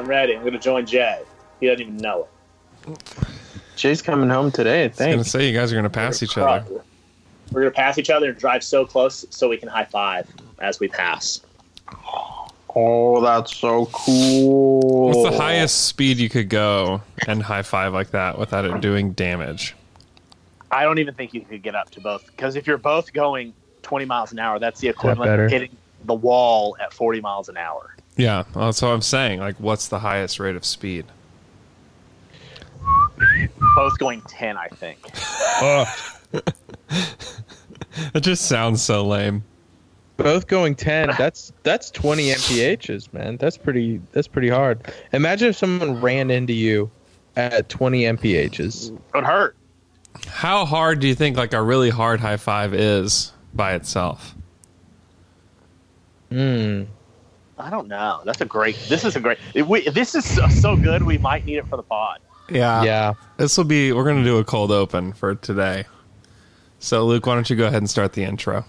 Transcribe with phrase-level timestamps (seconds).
[0.00, 0.34] I'm ready.
[0.34, 1.20] I'm going to join Jay.
[1.60, 2.26] He doesn't even know
[2.86, 2.98] it.
[3.76, 4.80] Jay's coming home today.
[4.80, 6.64] I I was gonna say you guys are gonna pass each other.
[7.52, 10.26] We're going to pass each other and drive so close so we can high five
[10.58, 11.42] as we pass.
[12.74, 15.08] Oh, that's so cool.
[15.08, 19.12] What's the highest speed you could go and high five like that without it doing
[19.12, 19.74] damage?
[20.70, 23.52] I don't even think you could get up to both because if you're both going
[23.82, 25.44] 20 miles an hour, that's the equivalent better?
[25.44, 27.94] of hitting the wall at 40 miles an hour.
[28.20, 29.40] Yeah, well, that's what I'm saying.
[29.40, 31.06] Like, what's the highest rate of speed?
[33.74, 34.98] Both going 10, I think.
[38.14, 39.44] It just sounds so lame.
[40.16, 41.10] Both going ten.
[41.16, 43.36] That's that's twenty mphs, man.
[43.38, 44.00] That's pretty.
[44.12, 44.92] That's pretty hard.
[45.12, 46.90] Imagine if someone ran into you
[47.36, 48.90] at twenty mphs.
[48.90, 49.56] It would hurt.
[50.26, 54.34] How hard do you think like a really hard high five is by itself?
[56.30, 56.82] Hmm.
[57.60, 58.22] I don't know.
[58.24, 58.76] That's a great.
[58.88, 59.38] This is a great.
[59.54, 62.20] If we, this is so, so good, we might need it for the pod.
[62.48, 62.82] Yeah.
[62.82, 63.14] Yeah.
[63.36, 63.92] This will be.
[63.92, 65.84] We're gonna do a cold open for today.
[66.78, 68.64] So, Luke, why don't you go ahead and start the intro?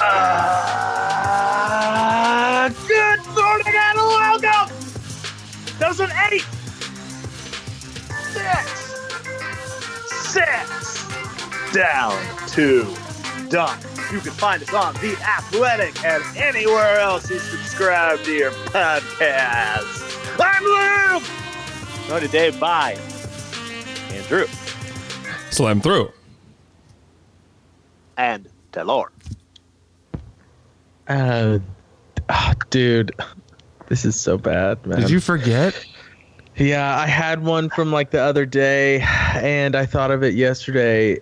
[0.00, 0.53] Uh,
[11.74, 12.84] down, two,
[13.48, 13.76] done.
[14.12, 20.38] You can find us on The Athletic and anywhere else you subscribe to your podcast.
[20.38, 21.24] I'm Luke.
[22.06, 22.92] Joined today by
[24.12, 24.46] Andrew
[25.50, 26.12] Slam through.
[28.18, 29.10] and Taylor.
[31.08, 31.58] Uh,
[32.28, 33.10] ah, dude,
[33.88, 35.00] this is so bad, man.
[35.00, 35.84] Did you forget?
[36.56, 41.18] Yeah, I had one from like the other day, and I thought of it yesterday,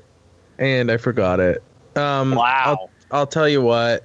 [0.63, 1.63] and I forgot it.
[1.97, 2.63] Um, Wow.
[2.65, 4.05] I'll, I'll tell you what.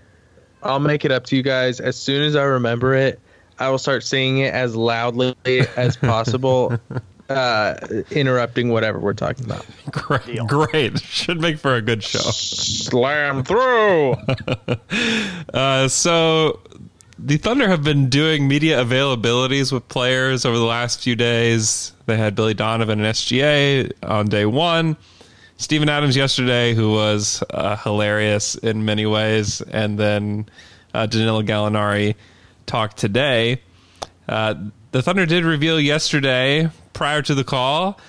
[0.63, 3.19] I'll make it up to you guys as soon as I remember it.
[3.59, 5.35] I will start singing it as loudly
[5.77, 6.77] as possible,
[7.29, 7.75] uh,
[8.11, 9.65] interrupting whatever we're talking about.
[9.91, 10.25] Great.
[10.25, 10.45] Deal.
[10.45, 10.99] Great.
[10.99, 12.19] Should make for a good show.
[12.19, 14.15] Slam through.
[15.53, 16.59] Uh, so
[17.17, 21.93] the Thunder have been doing media availabilities with players over the last few days.
[22.05, 24.97] They had Billy Donovan and SGA on day one.
[25.57, 30.47] Steven Adams yesterday, who was uh, hilarious in many ways, and then
[30.93, 32.15] uh, Danilo Gallinari
[32.65, 33.61] talked today.
[34.29, 34.55] Uh,
[34.91, 37.99] the Thunder did reveal yesterday, prior to the call,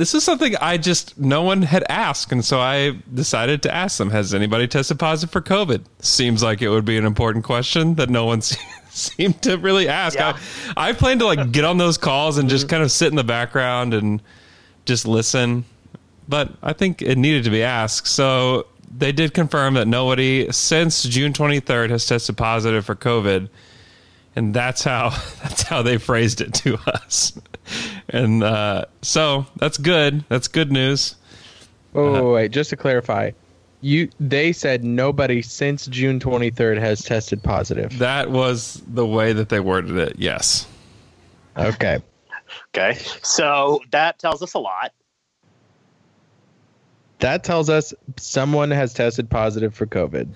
[0.00, 3.98] this is something I just no one had asked, and so I decided to ask
[3.98, 5.84] them: Has anybody tested positive for COVID?
[5.98, 8.40] Seems like it would be an important question that no one
[8.90, 10.16] seemed to really ask.
[10.16, 10.38] Yeah.
[10.74, 13.16] I, I plan to like get on those calls and just kind of sit in
[13.16, 14.22] the background and
[14.86, 15.66] just listen,
[16.30, 18.06] but I think it needed to be asked.
[18.06, 23.48] So they did confirm that nobody since June 23rd has tested positive for COVID
[24.36, 25.10] and that's how
[25.42, 27.38] that's how they phrased it to us
[28.08, 31.16] and uh, so that's good that's good news
[31.92, 33.32] Oh, wait, just to clarify,
[33.80, 37.98] you they said nobody since June 23rd has tested positive.
[37.98, 40.66] that was the way that they worded it yes
[41.56, 41.98] Okay.
[42.74, 44.92] Okay, so that tells us a lot.
[47.20, 50.28] That tells us someone has tested positive for COVID.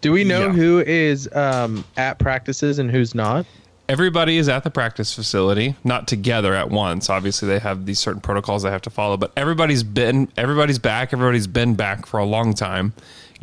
[0.00, 0.52] Do we know Yeah.
[0.52, 3.46] who is um, at practices and who's not?
[3.86, 8.18] everybody is at the practice facility not together at once obviously they have these certain
[8.18, 12.24] protocols they have to follow but everybody's been everybody's back everybody's been back for a
[12.24, 12.94] long time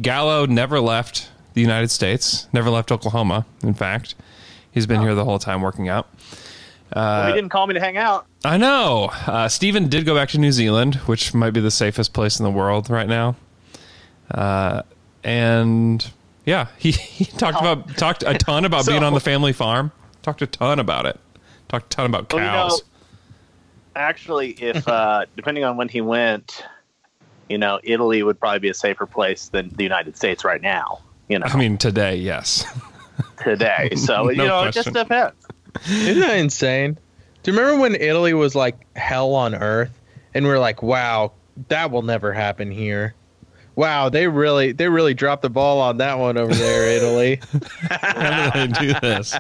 [0.02, 4.16] gallo never left the united states never left oklahoma in fact
[4.72, 6.10] he's been here the whole time working out
[6.96, 8.26] well, he didn't call me to hang out.
[8.44, 9.12] I know.
[9.28, 12.44] Uh, Steven did go back to New Zealand, which might be the safest place in
[12.44, 13.36] the world right now.
[14.30, 14.82] Uh,
[15.24, 16.12] and
[16.46, 19.92] yeah, he, he talked about talked a ton about being on the family farm.
[20.22, 21.20] Talked a ton about it.
[21.70, 22.84] Talked a ton about Well, you know, cows.
[23.96, 26.64] Actually, if uh, depending on when he went,
[27.50, 31.00] you know, Italy would probably be a safer place than the United States right now.
[31.28, 32.66] You know, I mean, today, yes.
[33.44, 33.92] today.
[33.96, 34.94] So you No know, it just question.
[34.94, 35.36] depends.
[35.90, 36.98] Isn't that insane?
[37.44, 39.92] Do you remember when Italy was like hell on earth
[40.34, 41.34] and we're like, wow,
[41.70, 43.16] that will never happen here.
[43.76, 47.40] Wow, they really they really dropped the ball on that one over there, Italy.
[47.90, 49.34] How do they do this?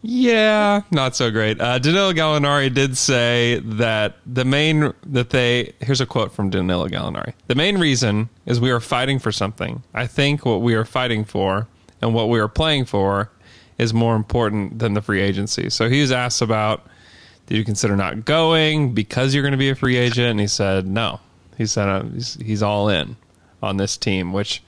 [0.00, 1.60] Yeah, not so great.
[1.60, 6.88] Uh, Danilo Gallinari did say that the main that they here's a quote from Danilo
[6.88, 7.32] Gallinari.
[7.48, 9.82] The main reason is we are fighting for something.
[9.92, 11.66] I think what we are fighting for
[12.00, 13.28] and what we are playing for
[13.78, 15.70] is more important than the free agency.
[15.70, 16.86] So he was asked about
[17.46, 20.46] did you consider not going because you're going to be a free agent, and he
[20.46, 21.20] said no.
[21.56, 23.16] He said uh, he's, he's all in
[23.62, 24.34] on this team.
[24.34, 24.62] Which,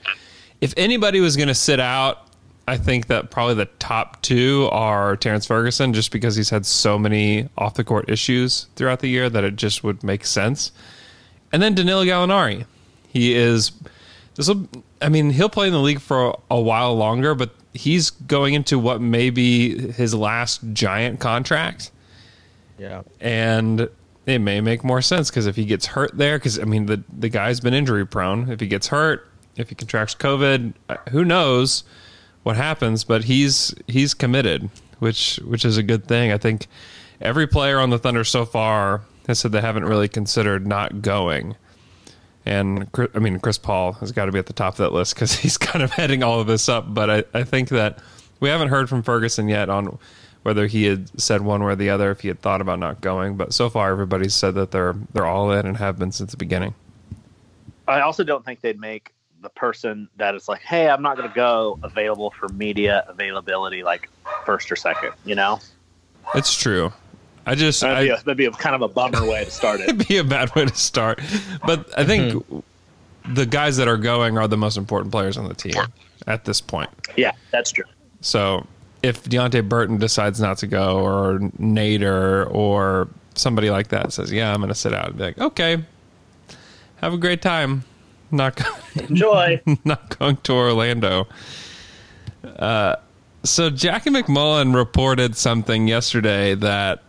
[0.61, 2.25] if anybody was going to sit out,
[2.67, 6.97] I think that probably the top two are Terrence Ferguson, just because he's had so
[6.97, 10.71] many off the court issues throughout the year that it just would make sense.
[11.51, 12.65] And then Danilo Gallinari.
[13.09, 13.73] He is
[14.35, 14.67] this will
[15.01, 18.77] I mean, he'll play in the league for a while longer, but he's going into
[18.77, 21.91] what may be his last giant contract.
[22.77, 23.03] Yeah.
[23.19, 23.89] And
[24.25, 27.03] it may make more sense because if he gets hurt there, because I mean the
[27.15, 28.49] the guy's been injury prone.
[28.49, 31.83] If he gets hurt, if he contracts COVID, uh, who knows
[32.43, 33.03] what happens?
[33.03, 34.69] But he's he's committed,
[34.99, 36.31] which which is a good thing.
[36.31, 36.67] I think
[37.19, 41.55] every player on the Thunder so far has said they haven't really considered not going.
[42.45, 45.15] And I mean, Chris Paul has got to be at the top of that list
[45.15, 46.93] because he's kind of heading all of this up.
[46.93, 47.99] But I, I think that
[48.39, 49.99] we haven't heard from Ferguson yet on
[50.43, 53.01] whether he had said one way or the other if he had thought about not
[53.01, 53.37] going.
[53.37, 56.37] But so far, everybody's said that they're they're all in and have been since the
[56.37, 56.73] beginning.
[57.87, 61.29] I also don't think they'd make the person that is like, "Hey, I'm not going
[61.29, 64.09] to go," available for media availability, like
[64.45, 65.13] first or second.
[65.25, 65.59] You know,
[66.33, 66.91] it's true.
[67.45, 69.51] I just that'd, I, be, a, that'd be a kind of a bummer way to
[69.51, 69.83] start it.
[69.89, 71.19] it'd be a bad way to start,
[71.65, 73.33] but I think mm-hmm.
[73.33, 75.73] the guys that are going are the most important players on the team
[76.27, 76.89] at this point.
[77.17, 77.85] Yeah, that's true.
[78.21, 78.65] So
[79.03, 84.53] if Deonte Burton decides not to go, or Nader, or somebody like that says, "Yeah,
[84.53, 85.83] I'm going to sit out," I'd be like, "Okay,
[86.97, 87.83] have a great time."
[88.31, 89.61] Not going, enjoy.
[89.83, 91.27] not going to Orlando.
[92.43, 92.95] Uh,
[93.43, 97.03] so Jackie MacMullan reported something yesterday that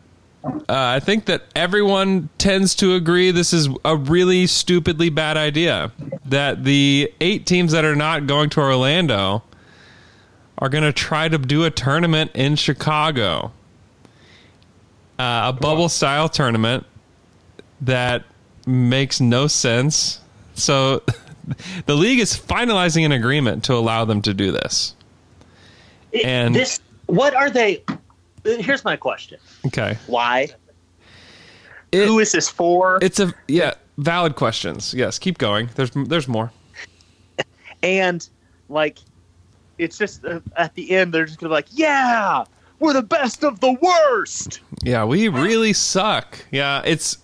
[0.45, 5.93] uh, I think that everyone tends to agree this is a really stupidly bad idea.
[6.25, 9.43] That the eight teams that are not going to Orlando
[10.59, 13.53] are going to try to do a tournament in Chicago,
[15.19, 16.87] uh, a bubble style tournament
[17.81, 18.25] that
[18.67, 20.21] makes no sense.
[20.55, 21.03] So
[21.87, 24.95] the league is finalizing an agreement to allow them to do this.
[26.25, 27.83] and this, what are they?
[28.45, 29.39] Here's my question.
[29.67, 29.97] Okay.
[30.07, 30.49] Why?
[31.93, 32.99] It, Who is this for?
[33.03, 34.95] It's a yeah, valid questions.
[34.95, 35.69] Yes, keep going.
[35.75, 36.51] There's there's more.
[37.85, 38.29] And
[38.69, 38.99] like
[39.77, 42.45] it's just uh, at the end they're just gonna be like, yeah,
[42.79, 44.61] we're the best of the worst.
[44.85, 46.45] Yeah, we really suck.
[46.53, 47.19] Yeah, it's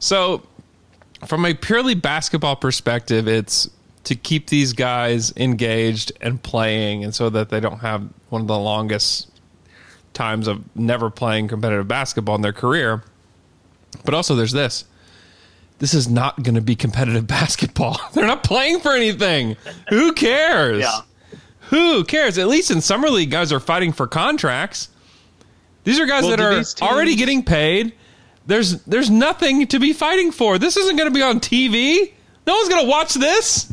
[0.00, 0.42] so
[1.26, 3.70] from a purely basketball perspective, it's
[4.04, 8.48] to keep these guys engaged and playing, and so that they don't have one of
[8.48, 9.31] the longest
[10.14, 13.02] times of never playing competitive basketball in their career.
[14.04, 14.84] But also, there's this.
[15.78, 18.00] This is not going to be competitive basketball.
[18.12, 19.56] They're not playing for anything.
[19.88, 20.82] Who cares?
[20.82, 21.00] Yeah.
[21.70, 22.38] Who cares?
[22.38, 24.88] At least in summer league, guys are fighting for contracts.
[25.84, 26.80] These are guys well, that are teams...
[26.82, 27.94] already getting paid.
[28.46, 30.58] There's there's nothing to be fighting for.
[30.58, 32.12] This isn't going to be on TV.
[32.46, 33.72] No one's going to watch this.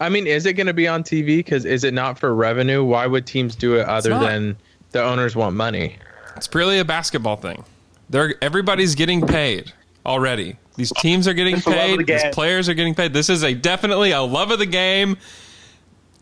[0.00, 1.38] I mean, is it going to be on TV?
[1.38, 2.84] Because is it not for revenue?
[2.84, 4.56] Why would teams do it other than
[4.92, 5.96] the owners want money?
[6.36, 7.64] It's purely a basketball thing.
[8.10, 9.72] They're everybody's getting paid
[10.06, 10.56] already.
[10.76, 11.98] These teams are getting paid.
[11.98, 13.12] The these players are getting paid.
[13.12, 15.16] This is a definitely a love of the game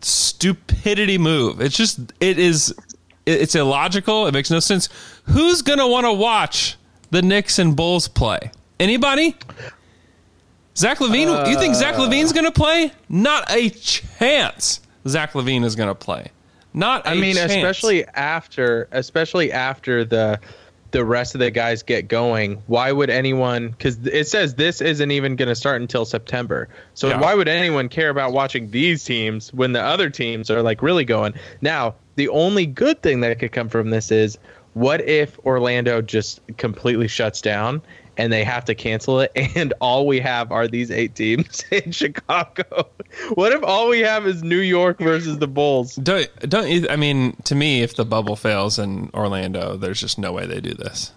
[0.01, 1.61] stupidity move.
[1.61, 2.75] It's just it is
[3.27, 4.27] it's illogical.
[4.27, 4.89] It makes no sense.
[5.25, 6.77] Who's gonna want to watch
[7.11, 8.51] the Knicks and Bulls play?
[8.79, 9.37] Anybody?
[10.77, 11.29] Zach LaVine.
[11.29, 12.93] Uh, you think Zach LaVine's gonna play?
[13.09, 14.81] Not a chance.
[15.09, 16.31] Zach LaVine is gonna play.
[16.77, 17.09] Not.
[17.09, 17.53] I mean, chance.
[17.53, 20.39] especially after, especially after the
[20.93, 23.71] the rest of the guys get going, why would anyone?
[23.71, 26.69] Because it says this isn't even going to start until September.
[26.95, 27.21] So yeah.
[27.21, 31.05] why would anyone care about watching these teams when the other teams are like really
[31.05, 31.35] going?
[31.61, 34.39] Now, the only good thing that could come from this is
[34.75, 37.83] what if Orlando just completely shuts down
[38.17, 41.93] and they have to cancel it and all we have are these eight teams in
[41.93, 42.89] Chicago.
[43.35, 45.97] What if all we have is New York versus the Bulls?
[45.97, 50.19] Don't don't you, I mean to me if the bubble fails in Orlando there's just
[50.19, 51.13] no way they do this.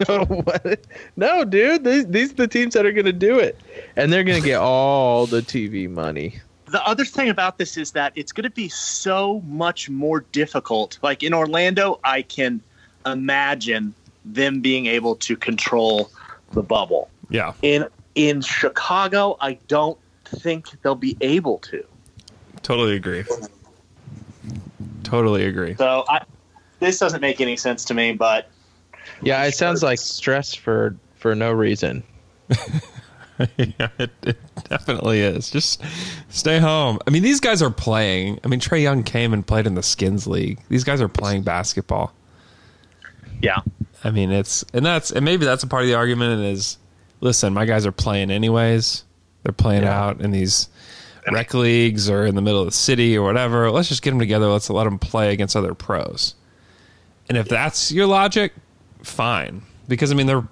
[0.08, 0.80] No, what?
[1.16, 3.56] No, dude, these these are the teams that are going to do it
[3.94, 6.40] and they're going to get all the TV money.
[6.66, 10.98] The other thing about this is that it's going to be so much more difficult.
[11.02, 12.60] Like in Orlando, I can
[13.06, 16.10] imagine them being able to control
[16.52, 17.10] the bubble.
[17.30, 17.52] Yeah.
[17.62, 21.84] In in Chicago, I don't think they'll be able to.
[22.62, 23.24] Totally agree.
[25.02, 25.74] Totally agree.
[25.74, 26.22] So I,
[26.80, 28.48] this doesn't make any sense to me, but
[29.22, 32.02] yeah, it sounds like stress for for no reason.
[33.56, 34.38] yeah, it, it,
[34.68, 35.50] definitely is.
[35.50, 35.82] Just
[36.28, 36.98] stay home.
[37.06, 38.38] I mean, these guys are playing.
[38.44, 40.60] I mean, Trae Young came and played in the Skins League.
[40.68, 42.12] These guys are playing basketball.
[43.42, 43.60] Yeah.
[44.04, 46.78] I mean, it's and that's and maybe that's a part of the argument is
[47.20, 49.02] listen, my guys are playing anyways.
[49.42, 49.98] They're playing Yeah.
[49.98, 50.68] out in these
[51.32, 53.70] rec leagues or in the middle of the city or whatever.
[53.70, 54.46] Let's just get them together.
[54.46, 56.34] Let's let them play against other pros.
[57.28, 58.52] And if that's your logic,
[59.02, 59.62] fine.
[59.88, 60.44] Because I mean, they're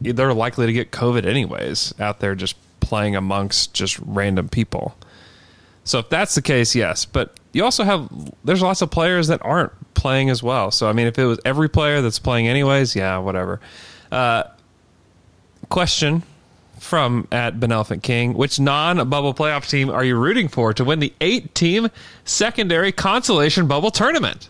[0.00, 4.96] they're likely to get COVID anyways out there just playing amongst just random people.
[5.84, 7.04] So if that's the case, yes.
[7.04, 8.08] But you also have
[8.44, 10.70] there's lots of players that aren't playing as well.
[10.70, 13.60] So I mean, if it was every player that's playing anyways, yeah, whatever.
[14.10, 14.44] Uh,
[15.68, 16.22] question
[16.78, 21.12] from at Benelphant King: Which non-bubble playoff team are you rooting for to win the
[21.20, 21.88] eight-team
[22.24, 24.48] secondary consolation bubble tournament?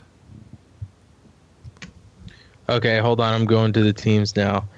[2.69, 3.35] Okay, hold on.
[3.35, 4.69] I'm going to the teams now.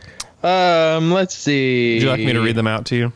[0.43, 1.97] Um, let's see.
[1.97, 3.13] Would you like me to read them out to you?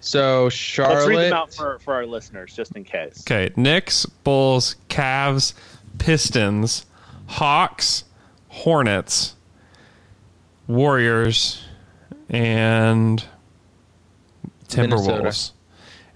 [0.00, 0.94] So Charlotte.
[0.94, 3.24] Let's read them out for, for our listeners, just in case.
[3.26, 5.54] Okay, Knicks, Bulls, Cavs,
[5.98, 6.86] Pistons,
[7.26, 8.04] Hawks,
[8.48, 9.34] Hornets,
[10.66, 11.62] Warriors,
[12.28, 13.24] and
[14.68, 15.06] Timberwolves.
[15.06, 15.52] Minnesota.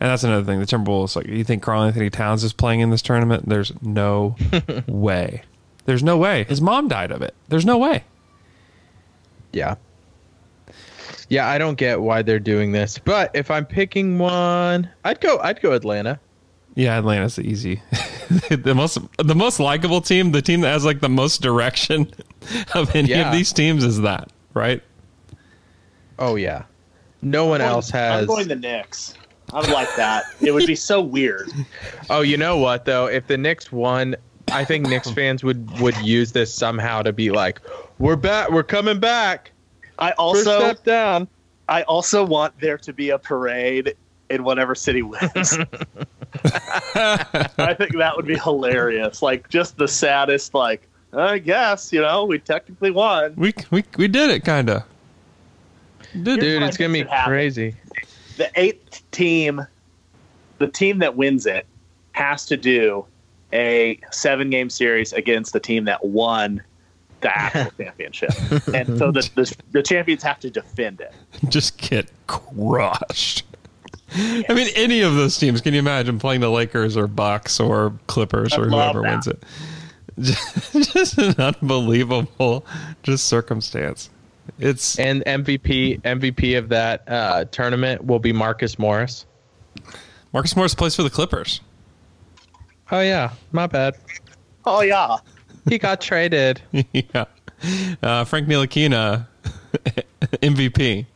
[0.01, 0.59] And that's another thing.
[0.59, 3.49] The Timberwolves, like, you think Karl-Anthony Towns is playing in this tournament?
[3.49, 4.35] There's no
[4.89, 5.43] way.
[5.85, 6.45] There's no way.
[6.45, 7.35] His mom died of it.
[7.49, 8.03] There's no way.
[9.53, 9.77] Yeah.
[11.33, 15.39] Yeah, I don't get why they're doing this, but if I'm picking one, I'd go.
[15.39, 16.21] I'd go Atlanta.
[16.75, 17.81] Yeah, Atlanta's the easy,
[18.51, 22.11] the most the most likable team, the team that has like the most direction
[22.75, 23.29] of any Yeah.
[23.29, 24.83] of these teams is that right?
[26.19, 26.65] Oh yeah.
[27.23, 28.21] No one else has.
[28.23, 29.15] I'm going the Knicks.
[29.55, 30.25] I would like that.
[30.43, 31.51] it would be so weird.
[32.11, 33.07] Oh, you know what though?
[33.07, 34.17] If the Knicks won,
[34.51, 37.61] I think Knicks fans would would use this somehow to be like,
[37.99, 38.51] "We're back.
[38.51, 39.52] We're coming back.
[40.03, 41.29] I First also step down."
[41.69, 43.95] I also want there to be a parade
[44.29, 45.59] in whatever city wins.
[46.95, 49.23] I think that would be hilarious.
[49.23, 50.55] Like just the saddest.
[50.55, 53.35] Like I guess you know we technically won.
[53.37, 54.83] We we we did it, kind of.
[56.13, 57.31] Did Here's Dude, it's gonna be think should happen.
[57.31, 57.77] crazy.
[58.37, 59.67] The eighth team,
[60.59, 61.67] the team that wins it,
[62.13, 63.07] has to do
[63.53, 66.63] a seven game series against the team that won
[67.23, 68.31] the actual championship,
[68.75, 71.15] and so the, the the champions have to defend it.
[71.49, 73.45] just get crushed.
[74.15, 75.61] I mean, any of those teams.
[75.61, 79.11] Can you imagine playing the Lakers or Bucks or Clippers or I'd love whoever that.
[79.11, 79.43] wins it?
[80.21, 82.67] Just, just an unbelievable,
[83.03, 84.11] just circumstance.
[84.59, 89.25] It's And MVP MVP of that uh, tournament will be Marcus Morris.
[90.33, 91.61] Marcus Morris plays for the Clippers.
[92.91, 93.95] Oh yeah, my bad.
[94.65, 95.17] Oh yeah,
[95.69, 96.61] He got traded.
[96.93, 97.25] yeah.
[98.03, 99.27] Uh, Frank Ntilikina,
[100.43, 101.07] MVP.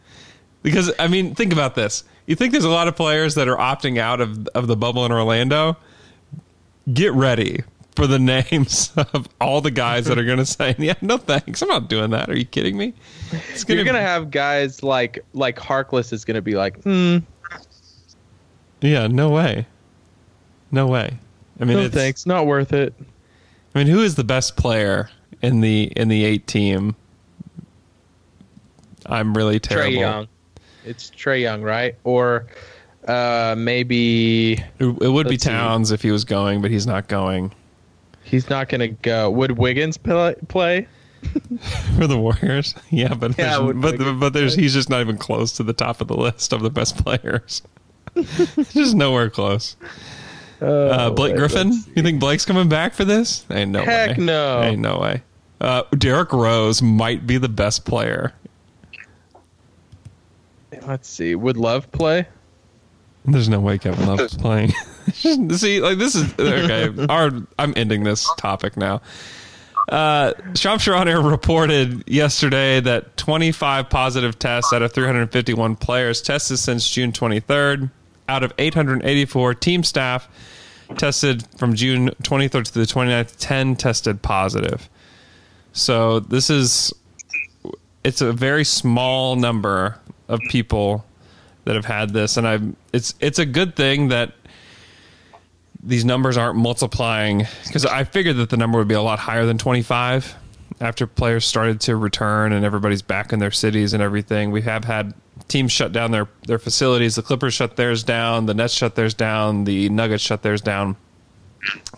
[0.63, 2.05] Because I mean, think about this.
[2.27, 5.05] You think there's a lot of players that are opting out of of the bubble
[5.05, 5.77] in Orlando?
[6.93, 7.63] Get ready
[7.95, 8.19] for the
[8.51, 11.63] names of all the guys that are going to say, "Yeah, no thanks.
[11.63, 12.29] I'm not doing that.
[12.29, 12.95] Are you kidding me?"
[13.53, 17.19] It's You're gonna have guys like like Harkless is gonna be like, hmm,
[18.81, 19.67] Yeah, no way.
[20.71, 21.19] No way.
[21.61, 22.95] I mean, no thanks, not worth it.
[23.77, 25.11] I mean, who is the best player
[25.43, 26.97] in the in the eight team?
[29.05, 29.93] I'm really terrible.
[29.93, 30.29] Trae Young.
[30.87, 31.95] It's Trae Young, right?
[32.05, 32.47] Or
[33.07, 35.51] uh, maybe It, it would be Let's see.
[35.51, 37.53] Towns if he was going, but he's not going
[38.27, 39.31] he's not gonna go.
[39.31, 40.35] Would Wiggins play?
[41.97, 42.75] for the Warriors.
[42.91, 46.01] Yeah, but Yeah, there's, but but there's he's just not even close to the top
[46.01, 47.63] of the list of the best players.
[48.73, 49.77] just nowhere close.
[50.61, 51.73] Uh, Blake Griffin.
[51.95, 53.45] You think Blake's coming back for this?
[53.51, 54.25] Ain't no Heck way.
[54.25, 54.63] no.
[54.63, 55.23] Ain't no way.
[55.61, 58.33] Uh, Derrick Rose might be the best player.
[60.87, 61.35] Let's see.
[61.35, 62.27] Would Love play?
[63.25, 64.71] There's no way Kevin Love's playing.
[65.13, 67.07] See, like this is okay.
[67.09, 69.01] Our, I'm ending this topic now.
[69.89, 77.13] Uh, Charania reported yesterday that 25 positive tests out of 351 players tested since June
[77.13, 77.91] 23rd.
[78.29, 80.29] Out of 884 team staff
[80.97, 84.89] tested from June 23rd to the 29th, 10 tested positive.
[85.73, 86.93] So this is
[88.03, 91.05] it's a very small number of people
[91.65, 92.61] that have had this, and I
[92.93, 94.33] it's it's a good thing that
[95.83, 99.45] these numbers aren't multiplying because I figured that the number would be a lot higher
[99.45, 100.35] than 25
[100.81, 104.51] after players started to return and everybody's back in their cities and everything.
[104.51, 105.15] We have had
[105.49, 107.15] teams shut down their their facilities.
[107.15, 108.47] The Clippers shut theirs down.
[108.47, 109.65] The Nets shut theirs down.
[109.65, 110.97] The Nuggets shut theirs down.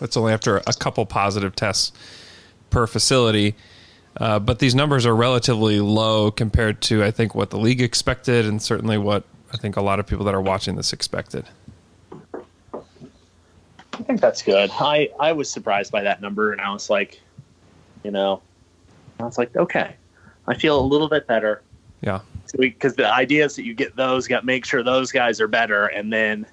[0.01, 1.91] It's only after a couple positive tests
[2.69, 3.55] per facility.
[4.17, 8.45] Uh, but these numbers are relatively low compared to, I think, what the league expected,
[8.45, 11.45] and certainly what I think a lot of people that are watching this expected.
[13.93, 14.69] I think that's good.
[14.73, 17.19] I I was surprised by that number, and I was like,
[18.03, 18.41] you know,
[19.19, 19.95] I was like, okay,
[20.47, 21.61] I feel a little bit better.
[22.01, 22.21] Yeah.
[22.57, 25.87] Because the idea is that you get those, got make sure those guys are better,
[25.87, 26.45] and then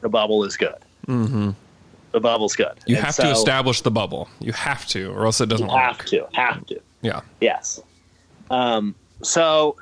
[0.00, 0.76] the bubble is good.
[1.06, 1.50] Mm-hmm.
[2.12, 2.72] The bubble's good.
[2.86, 4.28] You And have so to establish the bubble.
[4.40, 6.06] You have to, or else it doesn't You have work.
[6.08, 6.26] to.
[6.34, 6.80] Have to.
[7.00, 7.20] Yeah.
[7.40, 7.80] Yes.
[8.50, 9.76] Um, so,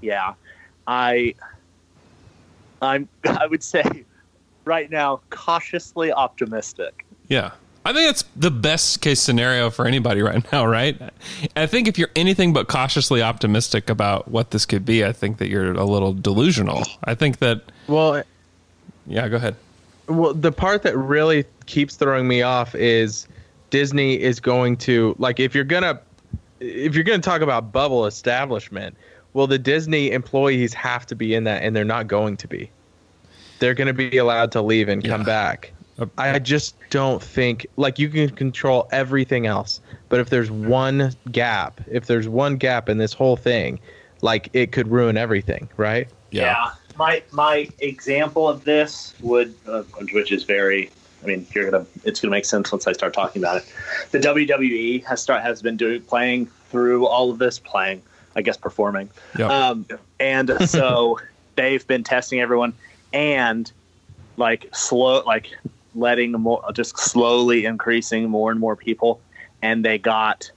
[0.00, 0.34] yeah,
[0.86, 1.34] I,
[2.82, 4.04] I'm, I would say,
[4.64, 7.04] right now, cautiously optimistic.
[7.28, 7.52] Yeah.
[7.84, 11.00] I think that's the best case scenario for anybody right now, right?
[11.56, 15.38] I think if you're anything but cautiously optimistic about what this could be, I think
[15.38, 16.82] that you're a little delusional.
[17.04, 18.22] I think that, Well,
[19.06, 19.56] yeah, go ahead.
[20.08, 23.26] well, the part that really keeps throwing me off is
[23.70, 26.00] Disney is going to like if you're gonna
[26.60, 28.94] if you're gonna talk about bubble establishment,
[29.32, 32.70] well, the Disney employees have to be in that, and they're not going to be.
[33.60, 35.26] They're going to be allowed to leave and come Yeah.
[35.26, 35.72] back.
[36.18, 41.80] I just don't think like you can control everything else, but if there's one gap,
[41.90, 43.80] if there's one gap in this whole thing,
[44.22, 46.08] like it could ruin everything, right?
[46.30, 46.70] Yeah.
[46.96, 50.90] My my example of this would, uh, which is very.
[51.22, 51.86] I mean, you're gonna.
[52.04, 53.72] It's gonna make sense once I start talking about it.
[54.10, 58.02] The WWE has start has been doing playing through all of this, playing,
[58.36, 59.10] I guess, performing.
[59.38, 59.50] Yep.
[59.50, 59.86] Um,
[60.18, 61.18] and so
[61.56, 62.74] they've been testing everyone
[63.12, 63.70] and
[64.36, 65.50] like slow, like
[65.94, 69.20] letting more, just slowly increasing more and more people.
[69.62, 70.50] And they got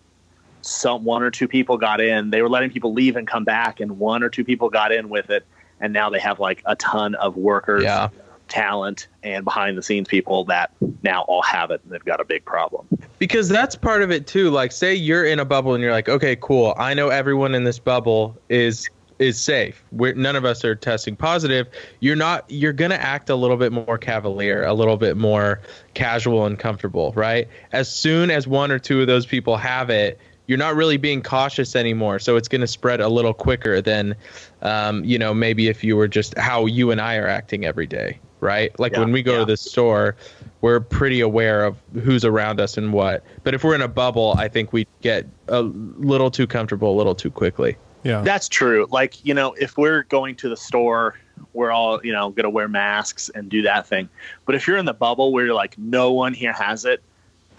[0.62, 2.30] some one or two people got in.
[2.30, 5.10] They were letting people leave and come back, and one or two people got in
[5.10, 5.46] with it.
[5.80, 8.10] And now they have like a ton of workers, Yeah.
[8.48, 10.72] talent, and behind the scenes people that
[11.02, 12.88] now all have it, and they've got a big problem.
[13.20, 14.50] Because that's part of it too.
[14.52, 16.74] Like say you're in a bubble and you're like, okay, cool.
[16.78, 19.84] I know everyone in this bubble is is safe.
[19.92, 21.68] We're, none of us are testing positive.
[22.00, 22.46] You're not.
[22.50, 25.62] You're gonna act a little bit more cavalier, a little bit more
[25.94, 27.48] casual and comfortable, right?
[27.72, 31.22] As soon as one or two of those people have it, you're not really being
[31.22, 32.20] cautious anymore.
[32.20, 34.16] So it's gonna spread a little quicker than,
[34.62, 37.88] um, you know, maybe if you were just how you and I are acting every
[37.88, 38.78] day, right?
[38.80, 39.40] Like Yeah, when we go yeah.
[39.40, 40.16] to the store,
[40.62, 43.24] we're pretty aware of who's around us and what.
[43.44, 46.98] But if we're in a bubble, I think we get a little too comfortable a
[46.98, 47.78] little too quickly.
[48.04, 48.22] Yeah.
[48.22, 48.88] That's true.
[48.92, 51.18] Like, you know, if we're going to the store,
[51.54, 54.10] we're all, you know, going to wear masks and do that thing.
[54.46, 57.02] But if you're in the bubble where you're like, no one here has it,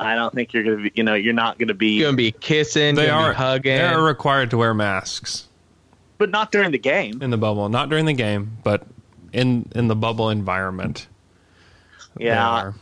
[0.00, 2.09] I don't think you're going to be, you know, you're not going to be, You're
[2.09, 3.76] gonna be kissing, They are be hugging.
[3.78, 5.48] They are required to wear masks
[6.18, 7.20] but not during the game.
[7.22, 8.87] in the bubble, not during the game, but
[9.33, 11.07] in in the bubble environment.
[12.16, 12.72] Yeah.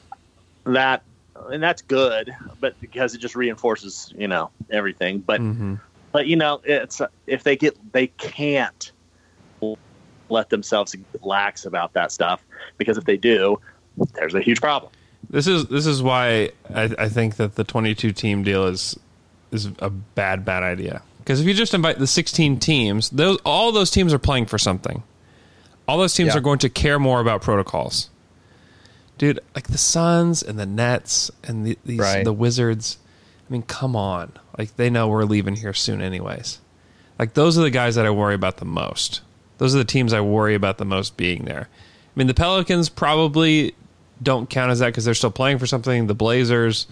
[0.64, 1.02] That,
[1.50, 5.18] and that's good, but because it just reinforces, you know, everything.
[5.20, 5.80] But, Mhm.
[6.12, 8.92] But, you know, it's, if they get, they can't
[10.28, 12.42] let themselves get lax about that stuff
[12.78, 13.58] because if they do,
[14.14, 14.90] there's a huge problem.
[15.30, 18.98] This is this is why I, I think that the 22 team deal is
[19.50, 21.02] is a bad bad idea.
[21.18, 24.58] Because if you just invite the 16 teams, those all those teams are playing for
[24.58, 25.02] something.
[25.86, 26.38] All those teams Yeah.
[26.38, 28.08] are going to care more about protocols.
[29.18, 32.24] Dude, like the Suns and the Nets and the, these Right.
[32.24, 32.98] the Wizards.
[33.52, 34.32] I mean, come on.
[34.56, 36.58] Like they know we're leaving here soon anyways.
[37.18, 39.20] Like those are the guys that I worry about the most.
[39.58, 41.68] Those are the teams I worry about the most being there.
[41.68, 43.74] I mean, the Pelicans probably
[44.22, 46.06] don't count as that because they're still playing for something.
[46.06, 46.86] The Blazers,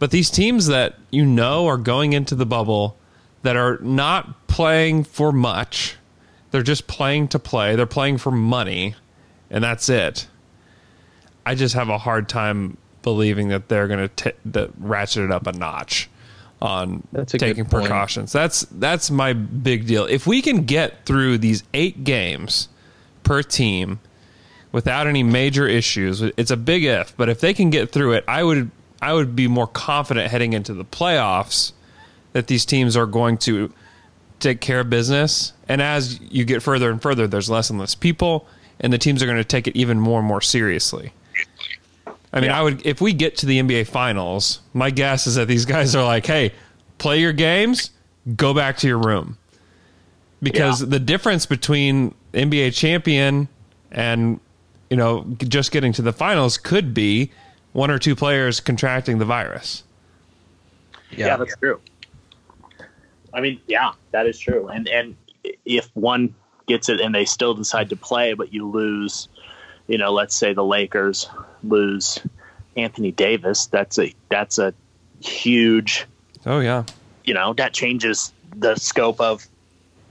[0.00, 2.96] but these teams that you know are going into the bubble
[3.42, 5.98] that are not playing for much,
[6.50, 7.76] they're just playing to play.
[7.76, 8.96] They're playing for money,
[9.50, 10.26] and that's it.
[11.46, 15.46] I just have a hard time believing that they're going to that ratchet it up
[15.46, 16.10] a notch
[16.60, 18.32] on taking precautions.
[18.32, 20.06] That's that's my big deal.
[20.06, 22.68] If we can get through these eight games
[23.22, 24.00] per team
[24.72, 27.16] without any major issues, it's a big if.
[27.16, 30.52] But if they can get through it, I would I would be more confident heading
[30.52, 31.70] into the playoffs
[32.32, 33.72] that these teams are going to
[34.40, 35.52] take care of business.
[35.68, 38.48] And as you get further and further, there's less and less people,
[38.80, 41.12] and the teams are going to take it even more and more seriously.
[42.36, 45.48] I mean, I would if we get to the NBA finals, my guess is that
[45.48, 46.52] these guys are like, "Hey,
[46.98, 47.90] play your games,
[48.36, 49.38] go back to your room."
[50.42, 50.88] Because Yeah.
[50.90, 53.48] the difference between NBA champion
[53.90, 54.38] and
[54.90, 57.32] you know, just getting to the finals could be
[57.72, 59.82] one or two players contracting the virus.
[61.10, 61.80] Yeah, that's true.
[63.34, 64.68] I mean, yeah, that is true.
[64.68, 65.16] And and
[65.64, 66.34] if one
[66.66, 69.28] gets it and they still decide to play, but you lose,
[69.88, 71.28] you know, let's say the Lakers
[71.62, 72.20] lose
[72.76, 74.74] Anthony Davis, that's a that's a
[75.20, 76.06] huge,
[76.44, 76.84] Oh yeah.
[77.24, 79.46] you know, that changes the scope of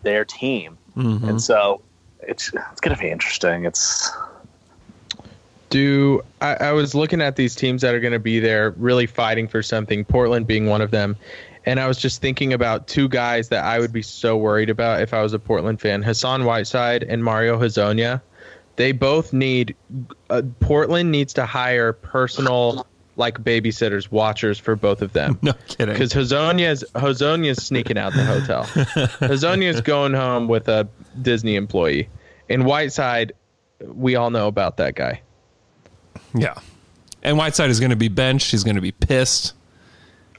[0.04, 0.78] their team.
[0.96, 1.28] Mhm.
[1.30, 1.82] And so
[2.22, 3.66] it's it's gonna be interesting.
[3.66, 4.12] It's
[5.70, 9.08] Do I, I was looking at these teams that are going to be there, really
[9.08, 10.06] fighting for something.
[10.06, 11.18] Portland being one of them,
[11.66, 15.02] and I was just thinking about two guys that I would be so worried about
[15.02, 18.22] if I was a Portland fan: Hassan Whiteside and Mario Hezonja.
[18.76, 19.76] They both need.
[20.30, 22.86] Uh, Portland needs to hire personal
[23.18, 25.40] like babysitters, watchers for both of them.
[25.42, 25.94] No kidding.
[25.94, 28.64] Because Hezonja's Hezonja's sneaking out the hotel.
[29.20, 30.88] Hezonja's going home with a
[31.22, 32.10] Disney employee.
[32.50, 33.34] And Whiteside,
[33.80, 35.22] we all know about that guy.
[36.34, 36.56] Yeah.
[37.24, 38.52] And Whiteside is going to be benched.
[38.52, 39.54] He's going to be pissed.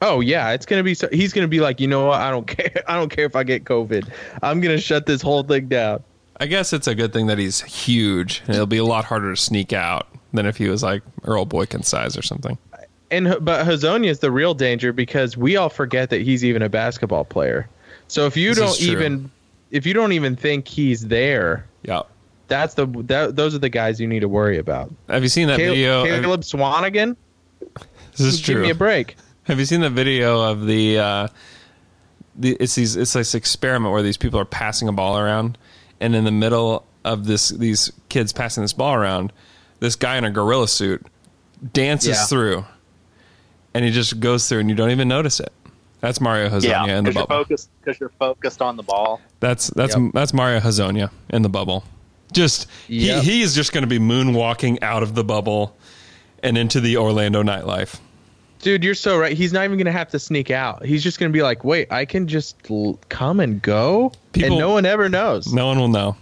[0.03, 0.93] Oh yeah, it's gonna be.
[0.93, 2.21] So, he's gonna be like, you know what?
[2.21, 2.83] I don't care.
[2.87, 4.07] I don't care if I get COVID.
[4.43, 6.03] I'm gonna shut this whole thing down.
[6.39, 8.43] I guess it's a good thing that he's huge.
[8.49, 11.83] It'll be a lot harder to sneak out than if he was like Earl Boykin
[11.83, 12.59] size or something.
[13.11, 16.69] And but Hezonja is the real danger because we all forget that he's even a
[16.69, 17.69] basketball player.
[18.09, 19.31] So if you This don't even
[19.71, 22.03] if you don't even think he's there, Yeah.
[22.49, 24.93] that's the that, those are the guys you need to worry about.
[25.09, 26.05] Have you seen that Caleb, video?
[26.05, 27.17] Caleb Swanigan,
[28.13, 28.55] this is give true.
[28.57, 29.17] Give me a break.
[29.45, 31.29] Have you seen the video of the uh
[32.35, 35.57] the it's these it's this experiment where these people are passing a ball around
[36.01, 39.33] and in the middle of this these kids passing this ball around,
[39.81, 41.05] this guy in a gorilla suit
[41.73, 42.25] dances Yeah.
[42.27, 42.65] through
[43.75, 45.53] and he just goes through and you don't even notice it.
[46.01, 47.27] That's Mario Hezonja Yeah, in the bubble.
[47.29, 49.21] focused because you're focused on the ball.
[49.41, 50.13] That's that's Yep.
[50.13, 51.85] that's Mario Hezonja in the bubble.
[52.33, 53.23] Just Yep.
[53.25, 55.77] he he is just going to be moonwalking out of the bubble
[56.43, 57.99] and into the Orlando nightlife.
[58.67, 59.37] Dude, you're so right.
[59.37, 60.85] He's not even gonna have to sneak out.
[60.85, 64.59] He's just gonna be like, wait, I can just l- come and go, People- and
[64.59, 65.55] no one ever knows.
[65.55, 66.17] No one will know.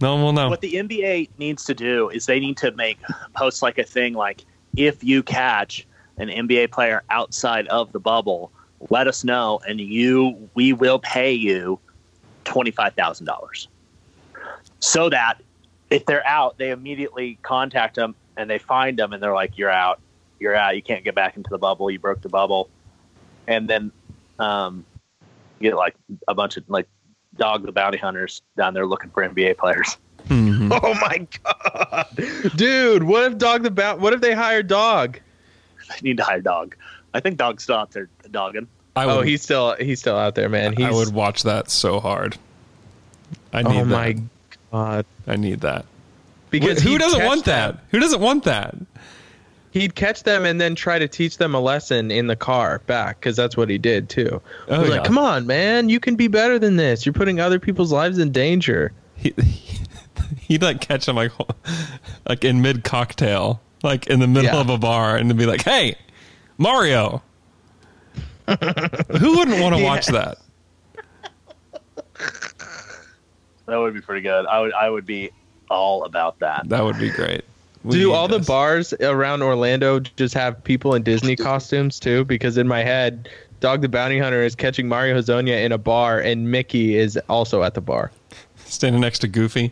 [0.00, 0.48] No one will know.
[0.48, 2.98] What the NBA needs to do is they need to make
[3.36, 4.44] post like a thing like
[4.76, 8.50] if you catch an NBA player outside of the bubble,
[8.90, 11.78] let us know and you we will pay you
[12.42, 13.68] twenty five thousand dollars.
[14.80, 15.34] So that
[15.90, 19.70] if they're out, they immediately contact them and they find them and they're like, You're
[19.70, 20.00] out.
[20.44, 20.76] You're out.
[20.76, 21.90] You can't get back into the bubble.
[21.90, 22.68] You broke the bubble.
[23.46, 23.90] And then
[24.38, 24.84] um,
[25.58, 25.94] you get like
[26.28, 26.86] a bunch of like
[27.38, 29.96] dog the bounty hunters down there looking for NBA players.
[30.28, 30.70] Mhm.
[30.82, 32.06] Oh my god,
[32.56, 33.02] dude!
[33.04, 34.00] What if dog the bat?
[34.00, 35.18] What if they hired dog?
[35.90, 36.76] I need to hire dog.
[37.14, 38.66] I think dog stopped there dogging.
[38.96, 40.74] I would, Oh, he's still he's still out there, man.
[40.76, 42.36] He's, I would watch that so hard.
[43.52, 43.86] I need Oh that.
[43.86, 44.16] my
[44.72, 45.06] god!
[45.26, 45.84] I need that.
[46.50, 47.74] Because who doesn't catch want them.
[47.76, 47.84] that?
[47.90, 48.74] Who doesn't want that?
[49.74, 53.18] He'd catch them and then try to teach them a lesson in the car back,
[53.18, 54.40] because that's what he did too.
[54.68, 54.94] Oh, He was yeah.
[54.98, 55.88] like, "Come on, man!
[55.88, 57.04] You can be better than this.
[57.04, 59.34] You're putting other people's lives in danger." He,
[60.38, 61.32] he'd like catch him like
[62.28, 64.60] like in mid cocktail, like in the middle Yeah.
[64.60, 65.96] of a bar, and then be like, "Hey,
[66.56, 67.20] Mario."
[68.46, 69.86] Who wouldn't want to Yeah.
[69.88, 70.38] watch that?
[73.66, 74.46] That would be pretty good.
[74.46, 75.30] I would I would be
[75.70, 76.68] all about that.
[76.68, 77.42] That would be great.
[77.84, 82.24] We Do need all the bars around Orlando just have people in Disney costumes too?
[82.24, 83.28] Because in my head,
[83.60, 87.62] Dog the Bounty Hunter is catching Mario Hezonja in a bar, and Mickey is also
[87.62, 88.10] at the bar.
[88.56, 89.70] standing next to Goofy,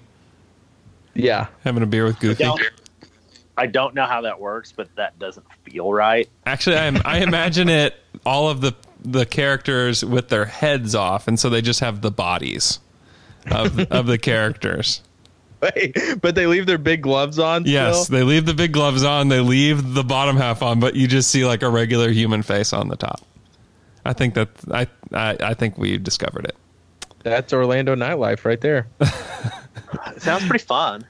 [1.14, 2.44] Yeah, having a beer with Goofy?
[2.44, 2.61] Don't-
[3.57, 6.27] I don't know how that works, but that doesn't feel right.
[6.46, 7.94] Actually, I, I imagine it
[8.25, 12.11] all of the the characters with their heads off, and so they just have the
[12.11, 12.79] bodies
[13.51, 15.03] of of the characters.
[16.20, 17.64] But they leave their big gloves on.
[17.66, 18.18] Yes, still?
[18.18, 21.31] they leave the big gloves on, they leave the bottom half on, but you just
[21.31, 23.20] see like a regular human face on the top.
[24.05, 26.57] I think that I I, I think we discovered it.
[27.22, 28.88] that's Orlando nightlife right there.
[30.18, 31.07] Sounds pretty fun.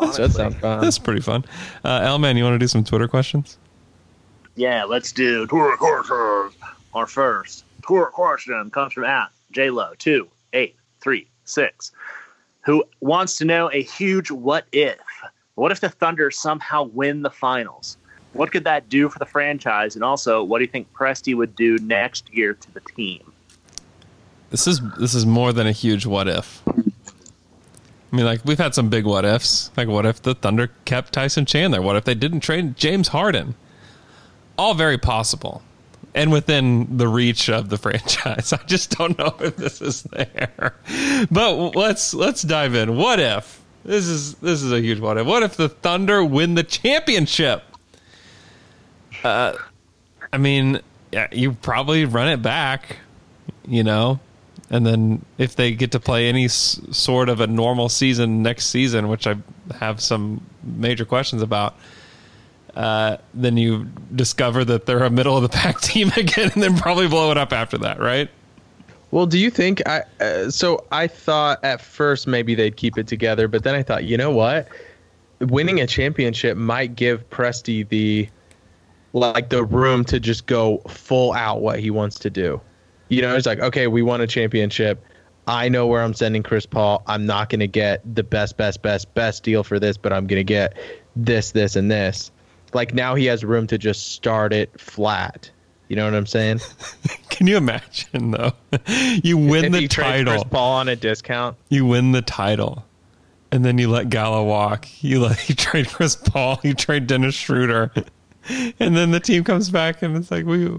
[0.00, 0.80] That sounds fun.
[0.80, 1.44] That's pretty fun.
[1.84, 3.58] Uh, Elman, you want to do some Twitter questions?
[4.54, 6.54] Yeah, let's do tour questions.
[6.94, 11.92] Our first tour question comes from at JLo two eight three six,
[12.68, 14.98] who wants to know a huge what if.
[15.54, 17.96] What if the Thunder somehow win the finals?
[18.34, 19.94] What could that do for the franchise?
[19.94, 23.32] And also, what do you think Presti would do next year to the team?
[24.50, 26.62] This is this is more than a huge what if.
[26.68, 26.74] I
[28.12, 29.70] mean, like we've had some big what ifs.
[29.74, 31.80] Like, what if the Thunder kept Tyson Chandler?
[31.80, 33.54] What if they didn't trade James Harden?
[34.58, 35.62] All very possible,
[36.18, 38.52] and within the reach of the franchise.
[38.52, 40.74] I just don't know if this is there.
[41.30, 42.96] But let's let's dive in.
[42.96, 45.26] What if this is this is a huge what if?
[45.26, 47.62] What if the Thunder win the championship?
[49.22, 49.54] Uh,
[50.32, 50.80] I mean,
[51.12, 52.96] yeah, you probably run it back,
[53.66, 54.18] you know,
[54.70, 58.66] and then if they get to play any s- sort of a normal season next
[58.66, 59.36] season, which I
[59.78, 61.76] have some major questions about,
[62.74, 66.76] uh, then you discover that they're a middle of the pack team again, and then
[66.76, 68.30] probably blow it up after that, right?
[69.10, 70.02] Well, do you think I?
[70.20, 74.04] Uh, so I thought at first maybe they'd keep it together, but then I thought,
[74.04, 74.68] you know what?
[75.40, 78.28] Winning a championship might give Presti the
[79.14, 82.60] like the room to just go full out what he wants to do.
[83.08, 85.02] You know, it's like, okay, we won a championship.
[85.46, 87.02] I know where I'm sending Chris Paul.
[87.06, 90.26] I'm not going to get the best, best, best, best deal for this, but I'm
[90.26, 90.76] going to get
[91.16, 92.30] this, this, and this.
[92.74, 95.50] Like now he has room to just start it flat.
[95.88, 96.60] You know what I'm saying?
[97.30, 98.52] Can you imagine though?
[99.22, 100.34] you win if the title.
[100.34, 101.56] Chris Paul on a discount.
[101.70, 102.84] You win the title.
[103.50, 104.86] And then you let Gallo walk.
[105.02, 106.60] You let you trade Chris Paul.
[106.62, 107.90] You trade Dennis Schroeder.
[108.78, 110.70] And then the team comes back and it's like we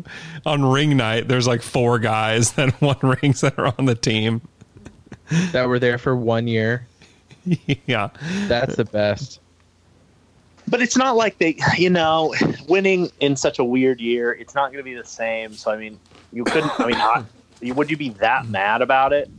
[0.45, 1.27] on ring night.
[1.27, 4.41] There's like four guys that won rings that are on the team.
[5.51, 6.87] that were there for one year.
[7.85, 8.09] yeah,
[8.47, 9.39] That's the best.
[10.69, 12.33] But it's not like they, you know,
[12.67, 14.31] winning in such a weird year.
[14.31, 15.53] It's not going to be the same.
[15.53, 15.99] So I mean,
[16.31, 16.79] you couldn't.
[16.79, 17.25] I mean, not,
[17.61, 19.29] would you be that mad about it?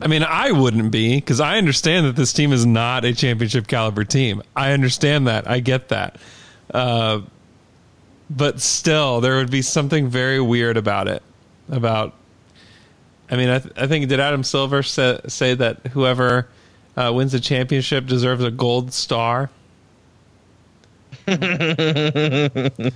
[0.00, 3.68] I mean, I wouldn't be because I understand that this team is not a championship
[3.68, 4.42] caliber team.
[4.56, 5.48] I understand that.
[5.48, 6.16] I get that.
[6.72, 7.20] Uh,
[8.28, 11.22] but still, there would be something very weird about it.
[11.70, 12.14] About,
[13.30, 16.48] I mean, I, th- I think did Adam Silver say, say that whoever
[16.96, 19.50] uh, wins the championship deserves a gold star?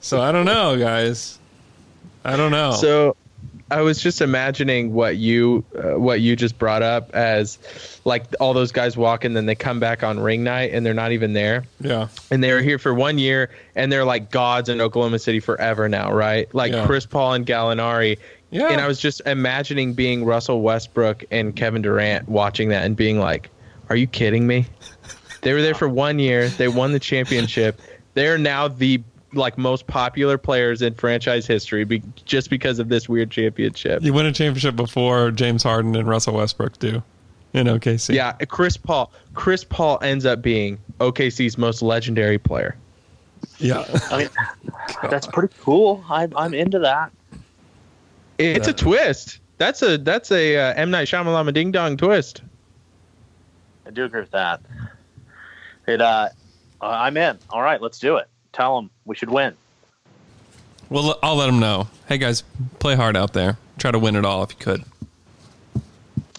[0.00, 1.38] so I don't know, guys.
[2.24, 2.72] I don't know.
[2.72, 3.16] So
[3.70, 7.58] I was just imagining what you uh, what you just brought up as
[8.04, 10.94] like all those guys walk and then they come back on ring night and they're
[10.94, 14.68] not even there yeah, and they were here for one year and they're like gods
[14.68, 16.52] in Oklahoma City forever now, right?
[16.54, 16.86] Like Yeah.
[16.86, 18.18] Chris Paul and Gallinari.
[18.50, 18.68] Yeah.
[18.68, 23.18] And I was just imagining being Russell Westbrook and Kevin Durant watching that and being
[23.18, 23.50] like,
[23.88, 24.66] "Are you kidding me?"
[25.46, 26.48] They were there for one year.
[26.48, 27.80] They won the championship.
[28.14, 29.00] They're now the
[29.32, 34.02] like most popular players in franchise history be- just because of this weird championship.
[34.02, 37.00] you win a championship before James Harden and Russell Westbrook do
[37.52, 38.12] in OKC.
[38.16, 39.12] Yeah, Chris Paul.
[39.34, 42.74] Chris Paul ends up being OKC's most legendary player.
[43.58, 43.84] yeah.
[44.10, 44.28] I mean,
[45.10, 46.04] that's pretty cool.
[46.10, 47.12] I'm I'm into that.
[48.38, 48.70] It's Yeah.
[48.72, 49.38] a twist.
[49.58, 52.42] That's a that's a uh, M Night Shyamalan ding dong twist.
[53.86, 54.60] I do agree with that.
[55.86, 56.00] It.
[56.00, 56.28] Uh,
[56.80, 57.38] I'm in.
[57.50, 58.28] All right, let's do it.
[58.52, 59.54] Tell them we should win.
[60.88, 61.88] Well, I'll let them know.
[62.08, 62.42] Hey guys,
[62.78, 63.58] play hard out there.
[63.78, 64.84] Try to win it all if you could.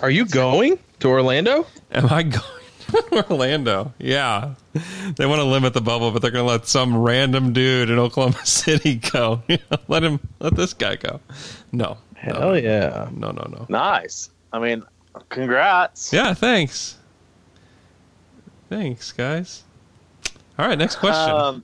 [0.02, 1.66] Are you going to Orlando?
[1.92, 2.42] Am I going
[2.92, 3.94] to Orlando?
[4.00, 4.56] Yeah.
[5.16, 8.00] They want to limit the bubble, but they're going to let some random dude in
[8.00, 9.42] Oklahoma City go.
[9.88, 10.20] let him.
[10.40, 11.20] Let this guy go.
[11.72, 11.98] No.
[12.16, 13.10] Hell yeah!
[13.12, 13.32] No.
[13.32, 13.48] No.
[13.50, 13.66] No.
[13.70, 14.30] Nice.
[14.52, 14.84] I mean,
[15.30, 16.12] congrats.
[16.12, 16.34] Yeah.
[16.34, 16.97] Thanks.
[18.70, 19.64] Thanks, guys.
[20.60, 20.78] All right.
[20.78, 21.32] Next question.
[21.32, 21.64] Um,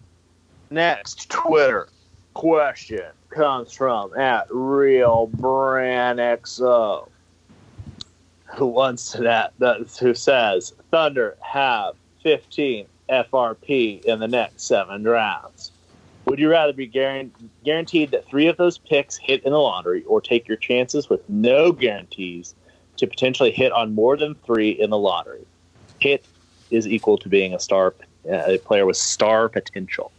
[0.70, 1.88] next Twitter
[2.34, 7.10] question comes from at real XO,
[8.56, 15.04] who wants to that, that who says Thunder have 15 FRP in the next seven
[15.04, 15.72] rounds.
[16.26, 20.22] Would you rather be guaranteed that three of those picks hit in the lottery, or
[20.22, 22.56] take your chances with no guarantees
[22.98, 25.46] to potentially hit on more than three in the lottery?
[26.00, 26.26] Hit
[26.74, 27.94] is equal to being a star,
[28.30, 30.12] uh, a player with star potential.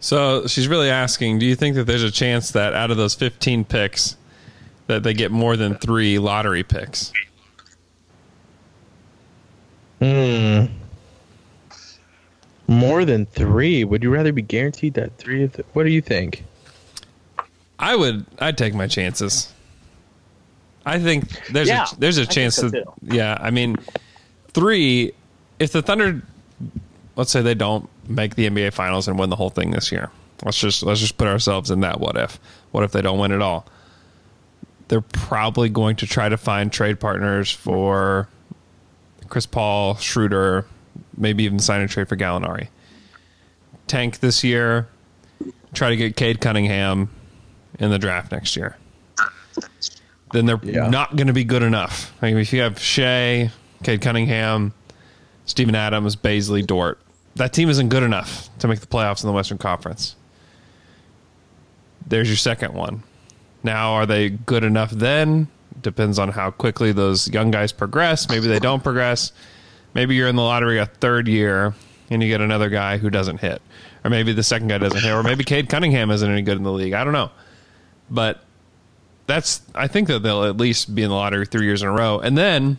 [0.00, 3.14] So she's really asking, do you think that there's a chance that out of those
[3.14, 4.16] 15 picks
[4.86, 7.12] that they get more than 3 lottery picks?
[10.00, 10.64] Hmm.
[12.66, 13.84] More than three.
[13.84, 16.44] Would you rather be guaranteed that three of the, What do you think?
[17.78, 19.52] I would I'd take my chances.
[20.86, 22.92] I think there's Yeah, a there's a I chance so that too.
[23.02, 23.76] yeah, I mean
[24.48, 25.12] 3
[25.58, 26.22] if the Thunder
[27.16, 30.10] let's say they don't make the NBA finals and win the whole thing this year.
[30.44, 32.40] Let's just let's just put ourselves in that what if.
[32.70, 33.66] What if they don't win at all?
[34.88, 38.28] They're probably going to try to find trade partners for
[39.28, 40.66] Chris Paul, Schroeder,
[41.16, 42.68] maybe even sign a trade for Gallinari.
[43.86, 44.88] Tank this year,
[45.74, 47.10] try to get Cade Cunningham
[47.78, 48.76] in the draft next year.
[50.32, 50.88] Then they're Yeah.
[50.88, 52.12] not going to be good enough.
[52.22, 53.50] I mean, if you have Shai,
[53.82, 54.72] Cade Cunningham,
[55.44, 57.00] Steven Adams, Bazley, Dort,
[57.36, 60.14] that team isn't good enough to make the playoffs in the Western Conference.
[62.06, 63.02] There's your second one.
[63.62, 65.48] Now, are they good enough then?
[65.82, 68.28] Depends on how quickly those young guys progress.
[68.28, 69.32] Maybe they don't progress.
[69.94, 71.74] Maybe you're in the lottery a third year
[72.10, 73.62] and you get another guy who doesn't hit.
[74.04, 75.10] Or maybe the second guy doesn't hit.
[75.12, 76.92] Or maybe Cade Cunningham isn't any good in the league.
[76.92, 77.30] I don't know.
[78.10, 78.42] But
[79.30, 81.92] that's, I think that they'll at least be in the lottery three years in a
[81.92, 82.18] row.
[82.18, 82.78] And then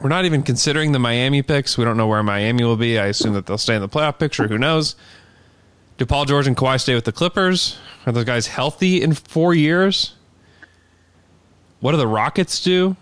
[0.00, 1.78] we're not even considering the Miami picks.
[1.78, 2.98] We don't know where Miami will be.
[2.98, 4.48] I assume that they'll stay in the playoff picture.
[4.48, 4.96] Who knows?
[5.98, 7.78] Do Paul George and Kawhi stay with the Clippers?
[8.06, 10.14] Are those guys healthy in four years?
[11.80, 12.96] What do the Rockets do?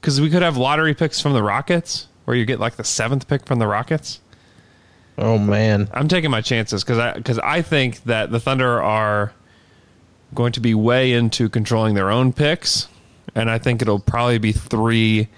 [0.00, 3.28] Because we could have lottery picks from the Rockets, where you get like the seventh
[3.28, 4.20] pick from the Rockets.
[5.16, 5.88] Oh man.
[5.92, 9.32] I'm taking my chances because I because I think that the Thunder are
[10.34, 12.88] going to be way into controlling their own picks,
[13.34, 15.28] and I think it'll probably be three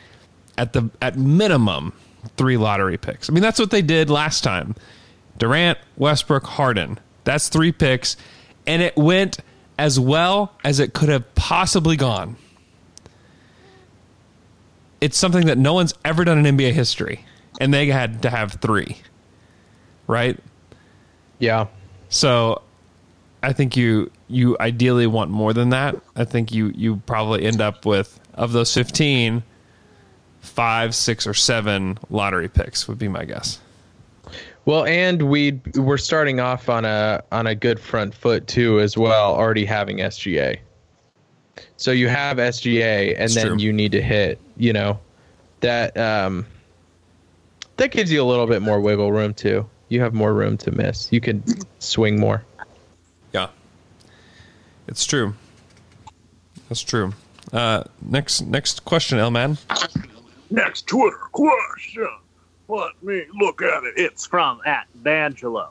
[0.58, 1.92] at the at minimum
[2.36, 3.30] three lottery picks.
[3.30, 4.74] I mean, that's what they did last time.
[5.38, 6.98] Durant, Westbrook, Harden.
[7.24, 8.16] That's three picks,
[8.66, 9.38] and it went
[9.78, 12.36] as well as it could have possibly gone.
[15.00, 17.24] It's something that no one's ever done in NBA history,
[17.58, 18.98] and they had to have three,
[20.06, 20.38] right?
[21.38, 21.68] Yeah.
[22.10, 22.60] So
[23.42, 25.96] I think you you ideally want more than that.
[26.16, 29.42] I think you you probably end up with of those 15
[30.40, 33.60] five, six, or seven lottery picks would be my guess.
[34.64, 38.96] Well, and we we're starting off on a on a good front foot too, as
[38.96, 39.34] well.
[39.34, 40.58] Already having SGA,
[41.76, 43.58] so you have SGA, and It's then true.
[43.58, 44.38] you need to hit.
[44.56, 45.00] You know,
[45.60, 46.46] that um,
[47.78, 49.68] that gives you a little bit more wiggle room too.
[49.88, 51.10] You have more room to miss.
[51.10, 51.42] You can
[51.80, 52.44] swing more.
[54.90, 55.34] Yeah, it's true.
[56.68, 57.12] That's true.
[57.52, 59.56] Uh, next next question, L man.
[60.50, 62.08] Next Twitter question.
[62.68, 63.94] Let me look at it.
[63.96, 65.70] It's from at Bangelo.